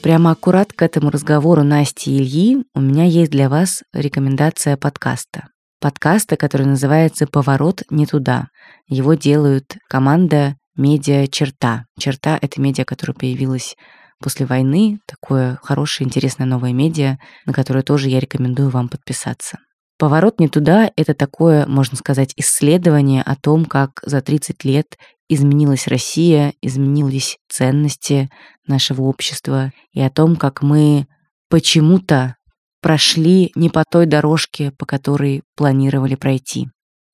[0.03, 5.47] Прямо аккурат к этому разговору Насти и Ильи у меня есть для вас рекомендация подкаста.
[5.79, 8.47] Подкаста, который называется «Поворот не туда».
[8.85, 11.85] Его делают команда медиа «Черта».
[11.97, 13.77] «Черта»— это медиа, которая появилась
[14.21, 19.59] после войны, такое хорошее, интересное новое медиа, на которое тоже я рекомендую вам подписаться.
[19.99, 24.97] «Поворот не туда»— это такое, можно сказать, исследование о том, как за 30 лет
[25.27, 28.29] изменилась Россия, изменились ценности
[28.65, 31.05] нашего общества и о том, как мы
[31.49, 32.37] почему-то
[32.81, 36.69] прошли не по той дорожке, по которой планировали пройти.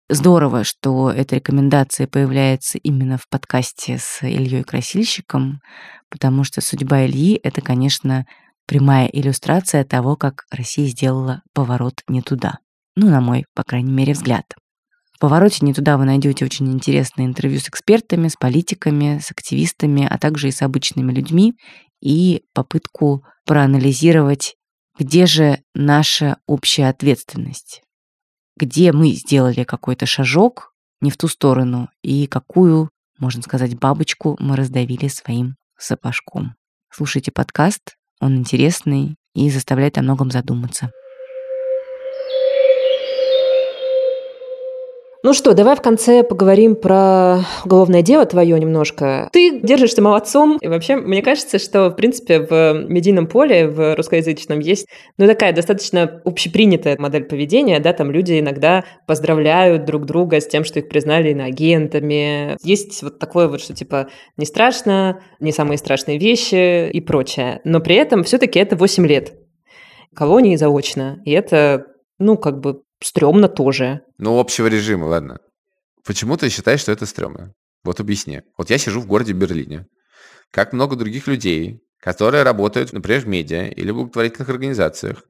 [0.07, 5.59] Здорово, что эта рекомендация появляется именно в подкасте с Ильей Красильщиком,
[6.11, 8.27] потому что судьба Ильи— это, конечно,
[8.67, 12.59] прямая иллюстрация того, как Россия сделала поворот не туда.
[12.95, 14.45] Ну, на мой, по крайней мере, взгляд.
[15.11, 20.05] В повороте не туда вы найдете очень интересные интервью с экспертами, с политиками, с активистами,
[20.09, 21.53] а также и с обычными людьми,
[22.01, 24.55] и попытку проанализировать,
[24.99, 27.81] где же наша общая ответственность,
[28.57, 32.89] где мы сделали какой-то шажок не в ту сторону, и какую,
[33.19, 36.55] можно сказать, бабочку мы раздавили своим сапожком.
[36.89, 40.91] Слушайте подкаст, он интересный и заставляет о многом задуматься.
[45.25, 49.27] Ну что, давай в конце поговорим про уголовное дело твое немножко.
[49.33, 50.59] Ты держишься молодцом.
[50.61, 54.85] И вообще, мне кажется, что, в принципе, в медийном поле, в русскоязычном, есть
[55.17, 57.79] ну, такая достаточно общепринятая модель поведения.
[57.79, 62.55] Да, там люди иногда поздравляют друг друга с тем, что их признали иноагентами.
[62.61, 67.61] Есть вот такое вот, что типа не страшно, не самые страшные вещи и прочее.
[67.63, 69.33] Но при этом все-таки это 8 лет
[70.15, 71.19] колонии заочно.
[71.25, 71.87] И это,
[72.19, 74.01] ну, как бы стрёмно тоже.
[74.17, 75.39] Ну, общего режима, ладно.
[76.03, 77.53] Почему ты считаешь, что это стрёмно?
[77.83, 78.41] Вот объясни.
[78.57, 79.87] Вот я сижу в городе Берлине.
[80.51, 85.23] Как много других людей, которые работают, например, в медиа или в благотворительных организациях,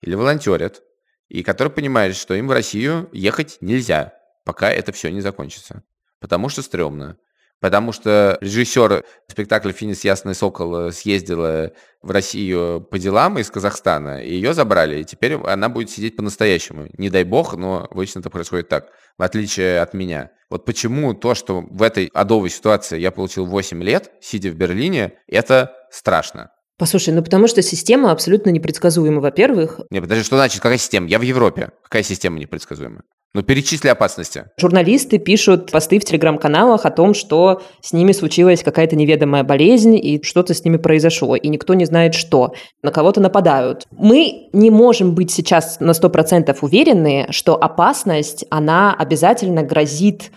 [0.00, 0.82] или волонтерят,
[1.28, 4.14] и которые понимают, что им в Россию ехать нельзя,
[4.44, 5.82] пока это все не закончится.
[6.20, 7.18] Потому что стрёмно
[7.60, 14.32] потому что режиссер спектакля «Финис Ясный Сокол» съездила в Россию по делам из Казахстана, и
[14.32, 16.88] ее забрали, и теперь она будет сидеть по-настоящему.
[16.96, 20.30] Не дай бог, но обычно это происходит так, в отличие от меня.
[20.50, 25.14] Вот почему то, что в этой адовой ситуации я получил 8 лет, сидя в Берлине,
[25.26, 26.50] это страшно.
[26.78, 29.80] Послушай, ну потому что система абсолютно непредсказуема, во-первых.
[29.90, 31.08] Не, подожди, что значит, какая система?
[31.08, 31.72] Я в Европе.
[31.82, 33.02] Какая система непредсказуема?
[33.34, 34.44] Ну, перечисли опасности.
[34.58, 40.22] Журналисты пишут посты в телеграм-каналах о том, что с ними случилась какая-то неведомая болезнь и
[40.22, 42.54] что-то с ними произошло, и никто не знает что.
[42.82, 43.86] На кого-то нападают.
[43.90, 50.30] Мы не можем быть сейчас на 100% уверены, что опасность, она обязательно грозит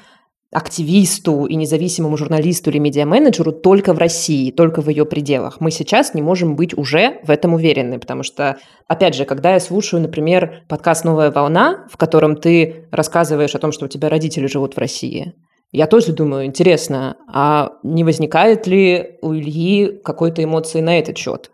[0.51, 5.61] активисту и независимому журналисту или медиа-менеджеру только в России, только в ее пределах.
[5.61, 9.59] Мы сейчас не можем быть уже в этом уверены, потому что, опять же, когда я
[9.61, 14.47] слушаю, например, подкаст «Новая волна», в котором ты рассказываешь о том, что у тебя родители
[14.47, 15.33] живут в России,
[15.71, 21.49] я тоже думаю, интересно, а не возникает ли у Ильи какой-то эмоции на этот счет?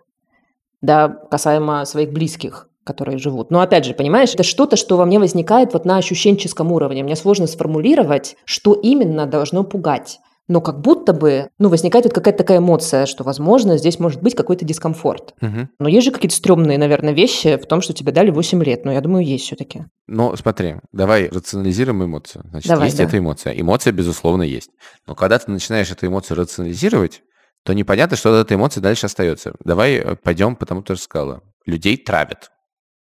[0.82, 3.52] Да, касаемо своих близких которые живут.
[3.52, 7.04] Но опять же, понимаешь, это что-то, что во мне возникает вот на ощущенческом уровне.
[7.04, 10.20] Мне сложно сформулировать, что именно должно пугать.
[10.48, 14.34] Но как будто бы, ну, возникает вот какая-то такая эмоция, что, возможно, здесь может быть
[14.34, 15.34] какой-то дискомфорт.
[15.42, 15.68] Угу.
[15.80, 18.86] Но есть же какие-то стрёмные, наверное, вещи в том, что тебе дали 8 лет.
[18.86, 22.46] Но я думаю, есть все таки Ну, смотри, давай рационализируем эмоцию.
[22.50, 23.04] Значит, давай, есть да.
[23.04, 23.54] эта эмоция.
[23.60, 24.70] Эмоция, безусловно, есть.
[25.06, 27.24] Но когда ты начинаешь эту эмоцию рационализировать,
[27.64, 29.54] то непонятно, что от этой эмоции дальше остается.
[29.66, 31.44] Давай э, пойдем, потому что ты же сказала.
[31.66, 32.52] Людей травят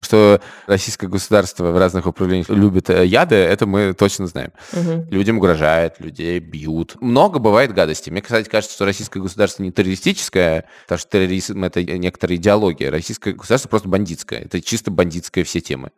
[0.03, 4.53] Что российское государство в разных управлениях любит э, яды, это мы точно знаем.
[4.73, 5.09] Мгм.
[5.11, 6.97] Людям угрожают, людей бьют.
[7.01, 8.13] Много бывает гадостей.
[8.13, 12.91] Мне, кстати, кажется, что российское государство не террористическое, потому что терроризм— это некоторая идеология.
[12.91, 14.41] Российское государство просто бандитское.
[14.41, 15.91] Это чисто бандитское все темы.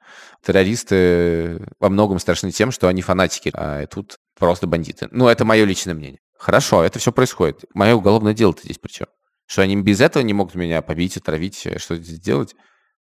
[0.44, 5.08] Террористы во многом страшны тем, что они фанатики, а тут просто бандиты.
[5.10, 6.20] Ну, это мое личное мнение.
[6.38, 7.64] Хорошо, это все происходит.
[7.74, 9.08] Мое уголовное дело-то здесь при чем?
[9.46, 12.54] Что они без этого не могут меня побить, отравить, э, что здесь делать?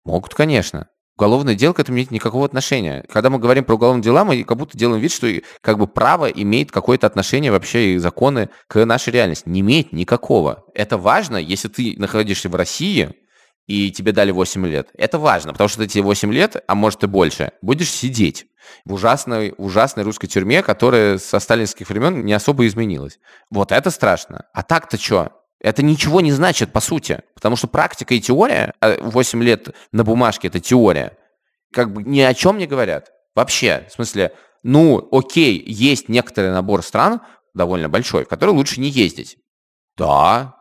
[0.04, 0.88] Могут, конечно.
[1.16, 3.04] Уголовное дело к этому не имеет никакого отношения.
[3.12, 5.28] Когда мы говорим про уголовные дела, мы как будто делаем вид, что
[5.60, 9.48] как бы право имеет какое-то отношение вообще и законы к нашей реальности.
[9.48, 10.64] Не имеет никакого.
[10.74, 13.14] Это важно, если ты находишься в России,
[13.66, 14.88] и тебе дали 8 лет.
[14.94, 18.46] Это важно, потому что эти 8 лет, а может и больше, будешь сидеть
[18.84, 23.18] в ужасной, ужасной русской тюрьме, которая со сталинских времен не особо изменилась.
[23.50, 24.46] Вот это страшно.
[24.52, 25.41] А так-то что?
[25.62, 27.22] Это ничего не значит, по сути.
[27.34, 31.16] Потому что практика и теория, а 8 лет на бумажке это теория,
[31.72, 33.12] как бы ни о чем не говорят.
[33.34, 34.32] Вообще, в смысле,
[34.62, 37.20] ну, окей, есть некоторый набор стран,
[37.54, 39.38] довольно большой, в который лучше не ездить.
[39.96, 40.56] Да,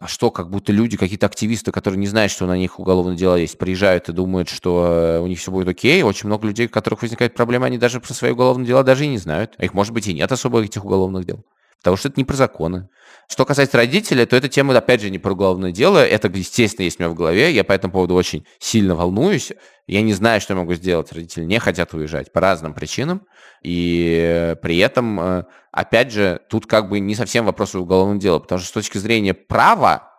[0.00, 3.34] а что, как будто люди, какие-то активисты, которые не знают, что на них уголовное дело
[3.36, 6.02] есть, приезжают и думают, что э, у них все будет окей.
[6.02, 9.08] Очень много людей, у которых возникает проблема, они даже про свои уголовные дела даже и
[9.08, 9.52] не знают.
[9.58, 11.44] А их, может быть, и нет особо этих уголовных дел.
[11.80, 12.88] Потому что это не про законы.
[13.30, 16.04] Что касается родителей, то эта тема, опять же, не про уголовное дело.
[16.04, 17.52] Это, естественно, есть у меня в голове.
[17.52, 19.52] Я по этому поводу очень сильно волнуюсь.
[19.86, 21.12] Я не знаю, что я могу сделать.
[21.12, 23.22] Родители не хотят уезжать по разным причинам.
[23.62, 28.40] И при этом, э, опять же, тут как бы не совсем вопрос уголовного дела.
[28.40, 30.10] Потому что с точки зрения права,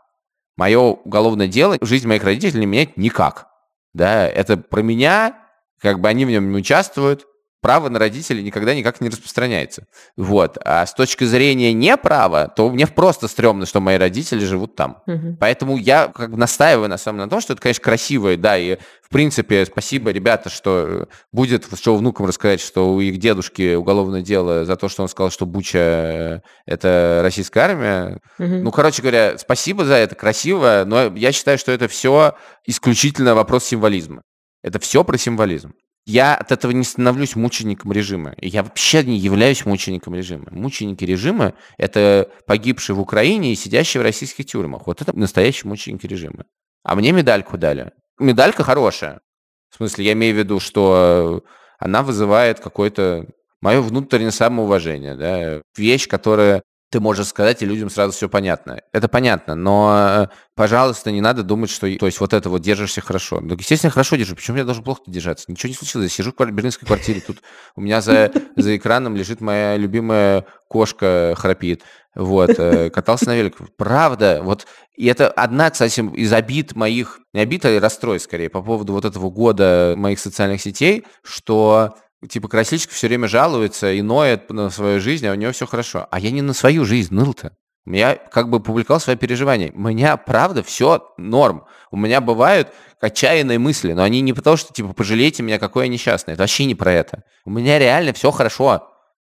[0.56, 3.48] мое уголовное дело жизнь моих родителей не меняет никак.
[3.94, 5.38] Да, это про меня,
[5.82, 7.26] как бы они в нем не участвуют,
[7.62, 9.86] право на родителей никогда никак не распространяется.
[10.18, 10.58] Вот.
[10.66, 14.98] А с точки зрения неправа, то мне просто стрёмно, что мои родители живут там.
[15.06, 15.38] Мгм.
[15.40, 18.78] Поэтому я как бы настаиваю на самом на том, что это, конечно, красиво, да, и
[19.02, 24.22] в принципе спасибо, ребята, что э, будет, что внукам рассказать, что у их дедушки уголовное
[24.22, 28.20] дело за то, что он сказал, что Буча э,— это российская армия.
[28.40, 28.64] Мгм.
[28.64, 32.36] Ну, короче говоря, спасибо за это, красиво, но я считаю, что это все
[32.66, 34.24] исключительно вопрос символизма.
[34.64, 35.74] Это все про символизм.
[36.12, 38.36] Я от этого не становлюсь мучеником режима.
[38.42, 40.48] Я вообще не являюсь мучеником режима.
[40.52, 44.88] Мученики режима– это погибшие в Украине и сидящие в российских тюрьмах.
[44.88, 46.44] Вот это настоящие мученики режима.
[46.84, 47.94] А мне медальку дали.
[48.20, 49.22] Медалька хорошая.
[49.70, 51.46] В смысле, я имею в виду, что
[51.80, 53.26] она вызывает какое-то
[53.62, 55.16] мое внутреннее самоуважение.
[55.16, 55.62] Да?
[55.78, 56.62] Вещь, которая
[56.92, 58.82] ты можешь сказать, и людям сразу все понятно.
[58.92, 63.00] Это понятно, но, э, пожалуйста, не надо думать, что, то есть, вот это вот держишься
[63.00, 63.40] хорошо.
[63.40, 64.36] Ну, естественно, хорошо держу.
[64.36, 65.46] Почему я должен плохо держаться?
[65.48, 66.12] Ничего не случилось.
[66.12, 67.38] Я сижу в квар- берлинской квартире, тут
[67.78, 71.84] у меня за, за экраном лежит моя любимая кошка храпит.
[72.14, 73.56] Вот, э, катался на велике.
[73.78, 78.62] Правда, вот, и это одна, кстати, из обид моих, не обид, а расстройств, скорее, по
[78.62, 81.96] поводу вот этого года моих социальных сетей, что
[82.30, 86.08] Типа Красильщик все время жалуется и ноет на свою жизнь, а у него все хорошо.
[86.12, 87.56] А я не на свою жизнь ныл-то.
[87.86, 89.72] Я как бы публиковал свои переживания.
[89.74, 91.66] У меня, правда, все норм.
[91.90, 92.70] У меня бывают
[93.00, 96.34] отчаянные мысли, но они не потому, что, типа, пожалейте меня, какой я несчастный.
[96.34, 97.24] Это вообще не про это.
[97.44, 98.88] У меня реально все хорошо.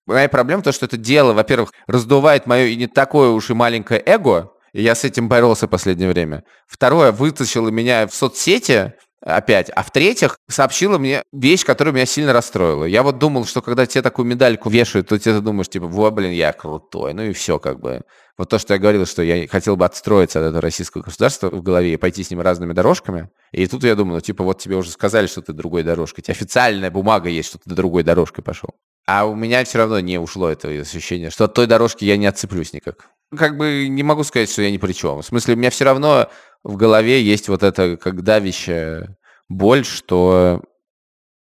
[0.05, 3.53] Моя проблема в том, что это дело, во-первых, раздувает мое и не такое уж и
[3.53, 6.43] маленькое эго, и я с этим боролся в последнее время.
[6.67, 8.93] Второе, вытащило меня в соцсети,
[9.25, 9.69] опять.
[9.69, 12.85] А в-третьих, сообщила мне вещь, которая меня сильно расстроила.
[12.85, 16.31] Я вот думал, что когда тебе такую медальку вешают, то ты думаешь, типа, во, блин,
[16.31, 17.13] я крутой.
[17.13, 18.01] Ну и все как бы.
[18.37, 21.61] Вот то, что я говорил, что я хотел бы отстроиться от этого российского государства в
[21.61, 23.29] голове и пойти с ним разными дорожками.
[23.51, 26.21] И тут я думаю, ну, типа, вот тебе уже сказали, что ты другой дорожкой.
[26.21, 28.71] У тебя официальная бумага есть, что ты другой дорожкой пошел.
[29.05, 32.25] А у меня все равно не ушло это ощущение, что от той дорожки я не
[32.25, 33.09] отцеплюсь никак.
[33.37, 35.21] Как бы не могу сказать, что я ни при чем.
[35.21, 36.29] В смысле, у меня все равно
[36.63, 39.17] в голове есть вот это как давящая
[39.49, 40.61] боль, что...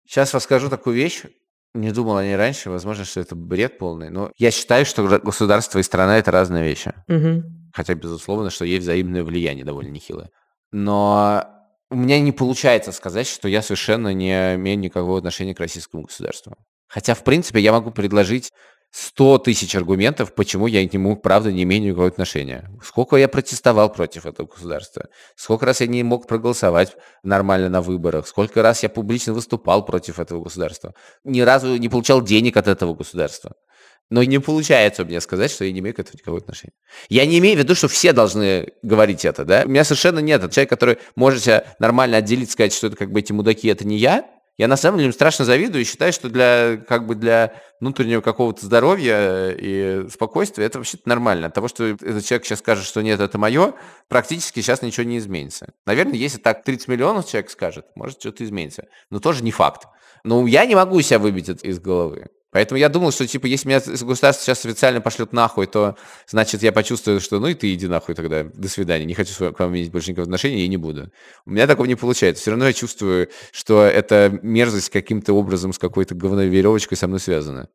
[0.07, 1.23] Сейчас расскажу такую вещь,
[1.75, 5.79] не думал о ней раньше, возможно, что это бред полный, но я считаю, что государство
[5.79, 6.93] и страна– это разные вещи.
[7.07, 7.71] Мгм.
[7.73, 10.31] Хотя, безусловно, что есть взаимное влияние довольно нехилое.
[10.73, 11.45] Но
[11.91, 16.57] у меня не получается сказать, что я совершенно не имею никакого отношения к российскому государству.
[16.89, 18.53] Хотя, в принципе, я могу предложить
[18.91, 22.69] 100 тысяч аргументов, почему я к нему, правда, не имею никакого отношения.
[22.83, 28.27] Сколько я протестовал против этого государства, сколько раз я не мог проголосовать нормально на выборах,
[28.27, 30.95] сколько раз я публично выступал против этого государства.
[31.25, 33.55] Ни разу не получал денег от этого государства.
[34.11, 36.73] Но не получается меня сказать, что я не имею к этому никакого отношения.
[37.09, 39.63] Я не имею в виду, что все должны говорить это, да?
[39.65, 40.41] У меня совершенно нет.
[40.53, 43.99] Человек, который может себя нормально отделить, сказать, что это как бы эти мудаки, это не
[43.99, 44.29] я,
[44.61, 48.21] Я на самом деле им страшно завидую и считаю, что для, как бы для внутреннего
[48.21, 51.47] какого-то здоровья и спокойствия это вообще нормально.
[51.47, 53.73] От того, что этот человек сейчас скажет, что нет, это мое,
[54.09, 55.73] практически сейчас ничего не изменится.
[55.87, 58.85] Наверное, если так 30 миллионов человек скажет, может что-то изменится.
[59.09, 59.89] Но тоже не факт.
[60.25, 62.27] Но я не могу себя выбить это из головы.
[62.53, 65.97] Поэтому я думал, что, типа, если меня государство сейчас официально пошлет нахуй, то,
[66.29, 69.59] значит, я почувствую, что, ну и ты иди нахуй тогда, до свидания, не хочу к
[69.59, 71.11] вам иметь больше никакого отношения, и не буду.
[71.47, 72.43] У меня такого не получается.
[72.43, 77.21] Все равно я чувствую, что эта мерзость каким-то образом с какой-то говной веревочкой со мной
[77.21, 77.69] связана.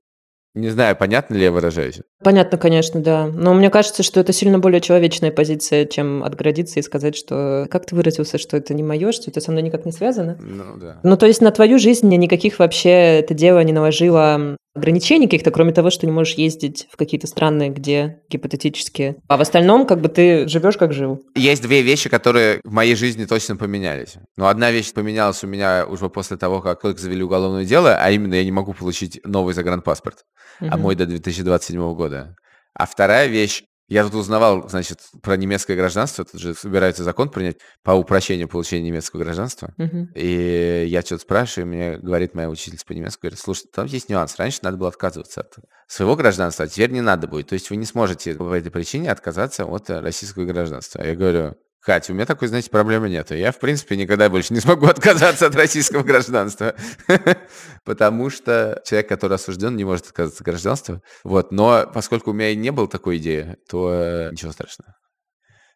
[0.56, 2.00] Не знаю, понятно ли я выражаюсь?
[2.24, 3.28] Понятно, конечно, да.
[3.28, 7.86] Но мне кажется, что это сильно более человечная позиция, чем отгородиться и сказать, что как
[7.86, 10.38] ты выразился, что это не мое, что это со мной никак не связано.
[10.40, 11.02] Ну, да.
[11.04, 15.72] Ну, то есть на твою жизнь никаких вообще это дело не наложило ограничений каких-то, кроме
[15.72, 19.16] того, что не можешь ездить в какие-то страны, где гипотетически.
[19.28, 21.24] А в остальном, как бы ты живешь, как жил.
[21.36, 24.16] Есть две вещи, которые в моей жизни точно поменялись.
[24.36, 28.12] Но одна вещь поменялась у меня уже после того, как только завели уголовное дело, а
[28.12, 30.26] именно я не могу получить новый загранпаспорт,
[30.60, 30.70] угу.
[30.72, 32.36] а мой до 2027 года.
[32.74, 36.26] А вторая вещь, я тут узнавал, значит, про немецкое гражданство.
[36.26, 39.74] Тут же собирается закон принять по упрощению получения немецкого гражданства.
[39.78, 40.08] Uh-huh.
[40.16, 44.38] И я что-то спрашиваю, мне говорит моя учительница по немецкому, говорит, слушай, там есть нюанс.
[44.38, 45.56] Раньше надо было отказываться от
[45.88, 47.50] своего гражданства, а теперь не надо будет.
[47.50, 51.04] То есть вы не сможете по этой причине отказаться от российского гражданства.
[51.04, 51.56] Я говорю,
[51.86, 53.30] Катя, у меня такой, знаете, проблемы нет.
[53.30, 56.74] Я, в принципе, никогда больше не смогу отказаться от российского гражданства.
[57.86, 61.02] Потому что человек, который осужден, не может отказаться от гражданства.
[61.24, 61.52] Вот.
[61.52, 64.96] Но поскольку у меня и не было такой идеи, то э, ничего страшного.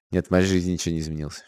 [0.10, 1.44] Нет, в моей жизни ничего не изменилось.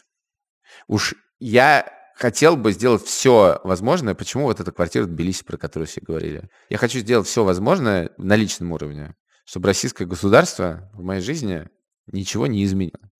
[0.86, 4.14] Уж я хотел бы сделать все возможное.
[4.14, 6.48] Почему вот эта квартира в Тбилиси, про которую все говорили?
[6.68, 11.66] Я хочу сделать все возможное на личном уровне, чтобы российское государство в моей жизни
[12.06, 13.11] ничего не изменило.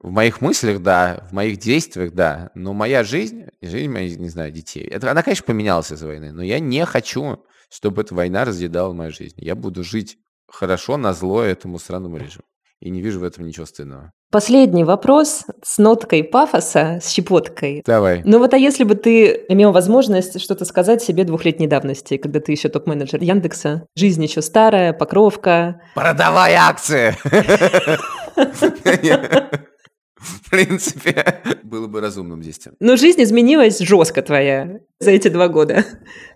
[0.00, 4.52] В моих мыслях, да, в моих действиях, да, но моя жизнь, жизнь моих, не знаю,
[4.52, 8.92] детей, это, она, конечно, поменялась из-за войны, но я не хочу, чтобы эта война разъедала
[8.92, 9.36] мою жизнь.
[9.38, 10.18] Я буду жить
[10.48, 12.44] хорошо на зло этому странному режиму.
[12.80, 14.12] И не вижу в этом ничего стыдного.
[14.30, 17.82] Последний вопрос с ноткой пафоса, с щепоткой.
[17.86, 18.22] Давай.
[18.24, 22.52] Ну вот а если бы ты имел возможность что-то сказать себе двухлетней давности, когда ты
[22.52, 25.80] еще топ-менеджер Яндекса, жизнь еще старая, покровка.
[25.94, 27.16] Продавай акции!
[30.16, 32.76] в принципе, было бы разумным действием.
[32.80, 35.84] Но жизнь изменилась жестко твоя за эти два года.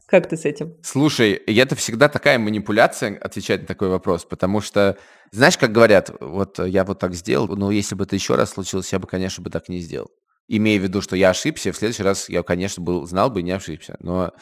[0.07, 0.75] Как ты с этим?
[0.83, 4.99] Слушай, это всегда такая манипуляция отвечать на такой вопрос, потому что,
[5.31, 8.93] знаешь, как говорят, вот я вот так сделал, но если бы это еще раз случилось,
[8.93, 10.11] я бы, конечно, бы так не сделал.
[10.49, 13.45] Имея в виду, что я ошибся, в следующий раз я, конечно, был, знал бы и
[13.45, 13.97] не ошибся.
[14.01, 14.33] Но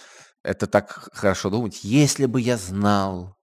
[0.42, 1.80] это так хорошо думать.
[1.84, 3.36] Если бы я знал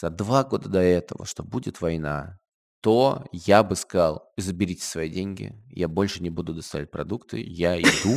[0.00, 2.38] за два года до этого, что будет война,
[2.80, 8.16] то я бы сказал, заберите свои деньги, я больше не буду доставать продукты, я иду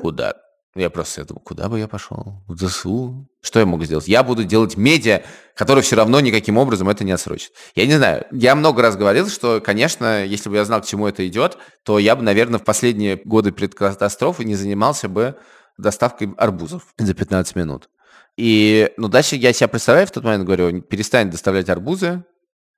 [0.00, 0.34] куда?
[0.76, 2.44] Я просто думаю, куда бы я пошел?
[2.46, 3.28] В ДСУ?
[3.42, 4.06] Что я могу сделать?
[4.06, 5.22] Я буду делать медиа,
[5.56, 7.52] который все равно никаким образом это не отсрочит.
[7.74, 8.24] Я не знаю.
[8.30, 11.98] Я много раз говорил, что, конечно, если бы я знал, к чему это идет, то
[11.98, 15.36] я бы, наверное, в последние годы перед катастрофой не занимался бы
[15.76, 17.88] доставкой арбузов за 15 минут.
[18.36, 22.24] И, ну, дальше я себя представляю в тот момент, говорю, перестань доставлять арбузы,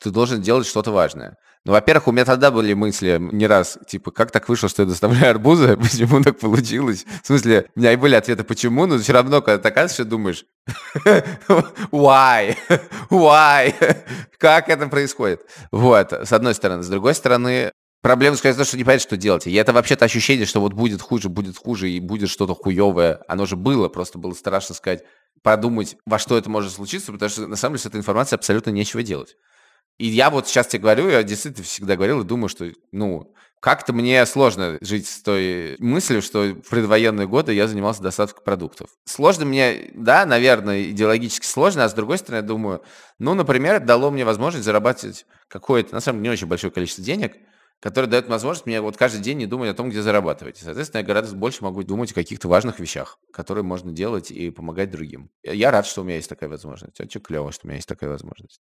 [0.03, 1.37] ты должен делать что-то важное.
[1.65, 4.89] Ну, во-первых, у меня тогда были мысли не раз, типа, как так вышло, что я
[4.89, 7.07] доставляю арбузы, почему так получилось?
[7.23, 10.45] В смысле, у меня и были ответы, почему, но все равно, когда ты оказываешься, думаешь,
[11.93, 12.57] why?
[13.11, 13.97] Why?
[14.39, 15.43] как это происходит?
[15.71, 16.83] Вот, с одной стороны.
[16.83, 17.73] С другой стороны,
[18.03, 19.47] Проблема сказать то, что не понятно, что делать.
[19.47, 23.21] И это вообще-то ощущение, что вот будет хуже, будет хуже, и будет что-то хуевое.
[23.29, 25.05] Оно же было, просто было страшно сказать,
[25.43, 28.71] подумать, во что это может случиться, потому что на самом деле с этой информацией абсолютно
[28.71, 29.37] нечего делать.
[29.99, 33.93] И я вот сейчас тебе говорю, я действительно всегда говорил и думаю, что, ну, как-то
[33.93, 38.91] мне сложно жить с той мыслью, что в предвоенные годы я занимался доставкой продуктов.
[39.05, 42.83] Сложно мне, да, наверное, идеологически сложно, а с другой стороны, я думаю,
[43.21, 47.37] ну, например, дало мне возможность зарабатывать какое-то, на самом деле, не очень большое количество денег,
[47.79, 50.57] которое дает возможность мне вот каждый день не думать о том, где зарабатывать.
[50.57, 54.91] Соответственно, я гораздо больше могу думать о каких-то важных вещах, которые можно делать и помогать
[54.91, 55.31] другим.
[55.45, 56.99] Я рад, что у меня есть такая возможность.
[57.01, 58.61] Очень клево, что у меня есть такая возможность.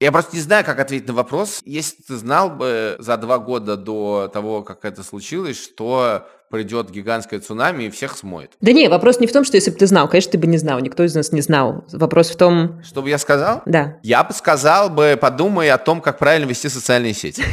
[0.00, 1.60] Я просто не знаю, как ответить на вопрос.
[1.66, 7.38] Если ты знал бы за два года до того, как это случилось, что придет гигантское
[7.38, 8.52] цунами и всех смоет.
[8.62, 10.56] Да не, вопрос не в том, что если бы ты знал, конечно, ты бы не
[10.56, 11.84] знал, никто из нас не знал.
[11.92, 12.82] Вопрос в том...
[12.82, 13.60] Что бы я сказал?
[13.66, 13.98] Да.
[14.02, 17.44] Я бы сказал бы, подумай о том, как правильно вести социальные сети.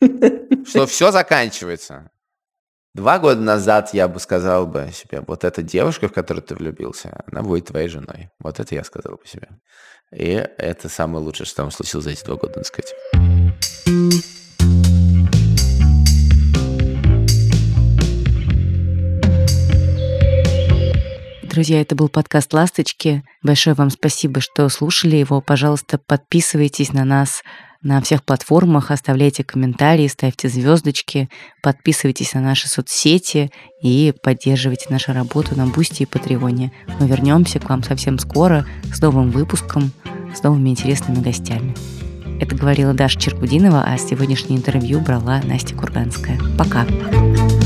[0.68, 2.10] Что все заканчивается.
[2.92, 7.24] Два года назад я бы сказал бы себе, вот эта девушка, в которую ты влюбился,
[7.26, 8.30] она будет твоей женой.
[8.38, 9.48] Вот это я сказал бы себе.
[10.12, 12.94] И это самое лучшее, что там случилось за эти два года, так сказать.
[21.54, 23.22] Друзья, это был подкаст «Ласточки».
[23.44, 25.40] Большое вам спасибо, что слушали его.
[25.40, 27.44] Пожалуйста, подписывайтесь на нас
[27.84, 31.28] на всех платформах, оставляйте комментарии, ставьте звездочки,
[31.62, 36.72] подписывайтесь на наши соцсети и поддерживайте нашу работу на Boosty и Патреоне.
[36.98, 39.92] Мы вернемся к вам совсем скоро с новым выпуском,
[40.34, 41.74] с новыми интересными гостями.
[42.40, 46.38] Это говорила Даша Черкудинова, а сегодняшнее интервью брала Настя Курганская.
[46.58, 46.84] Пока!
[46.84, 47.63] Пока.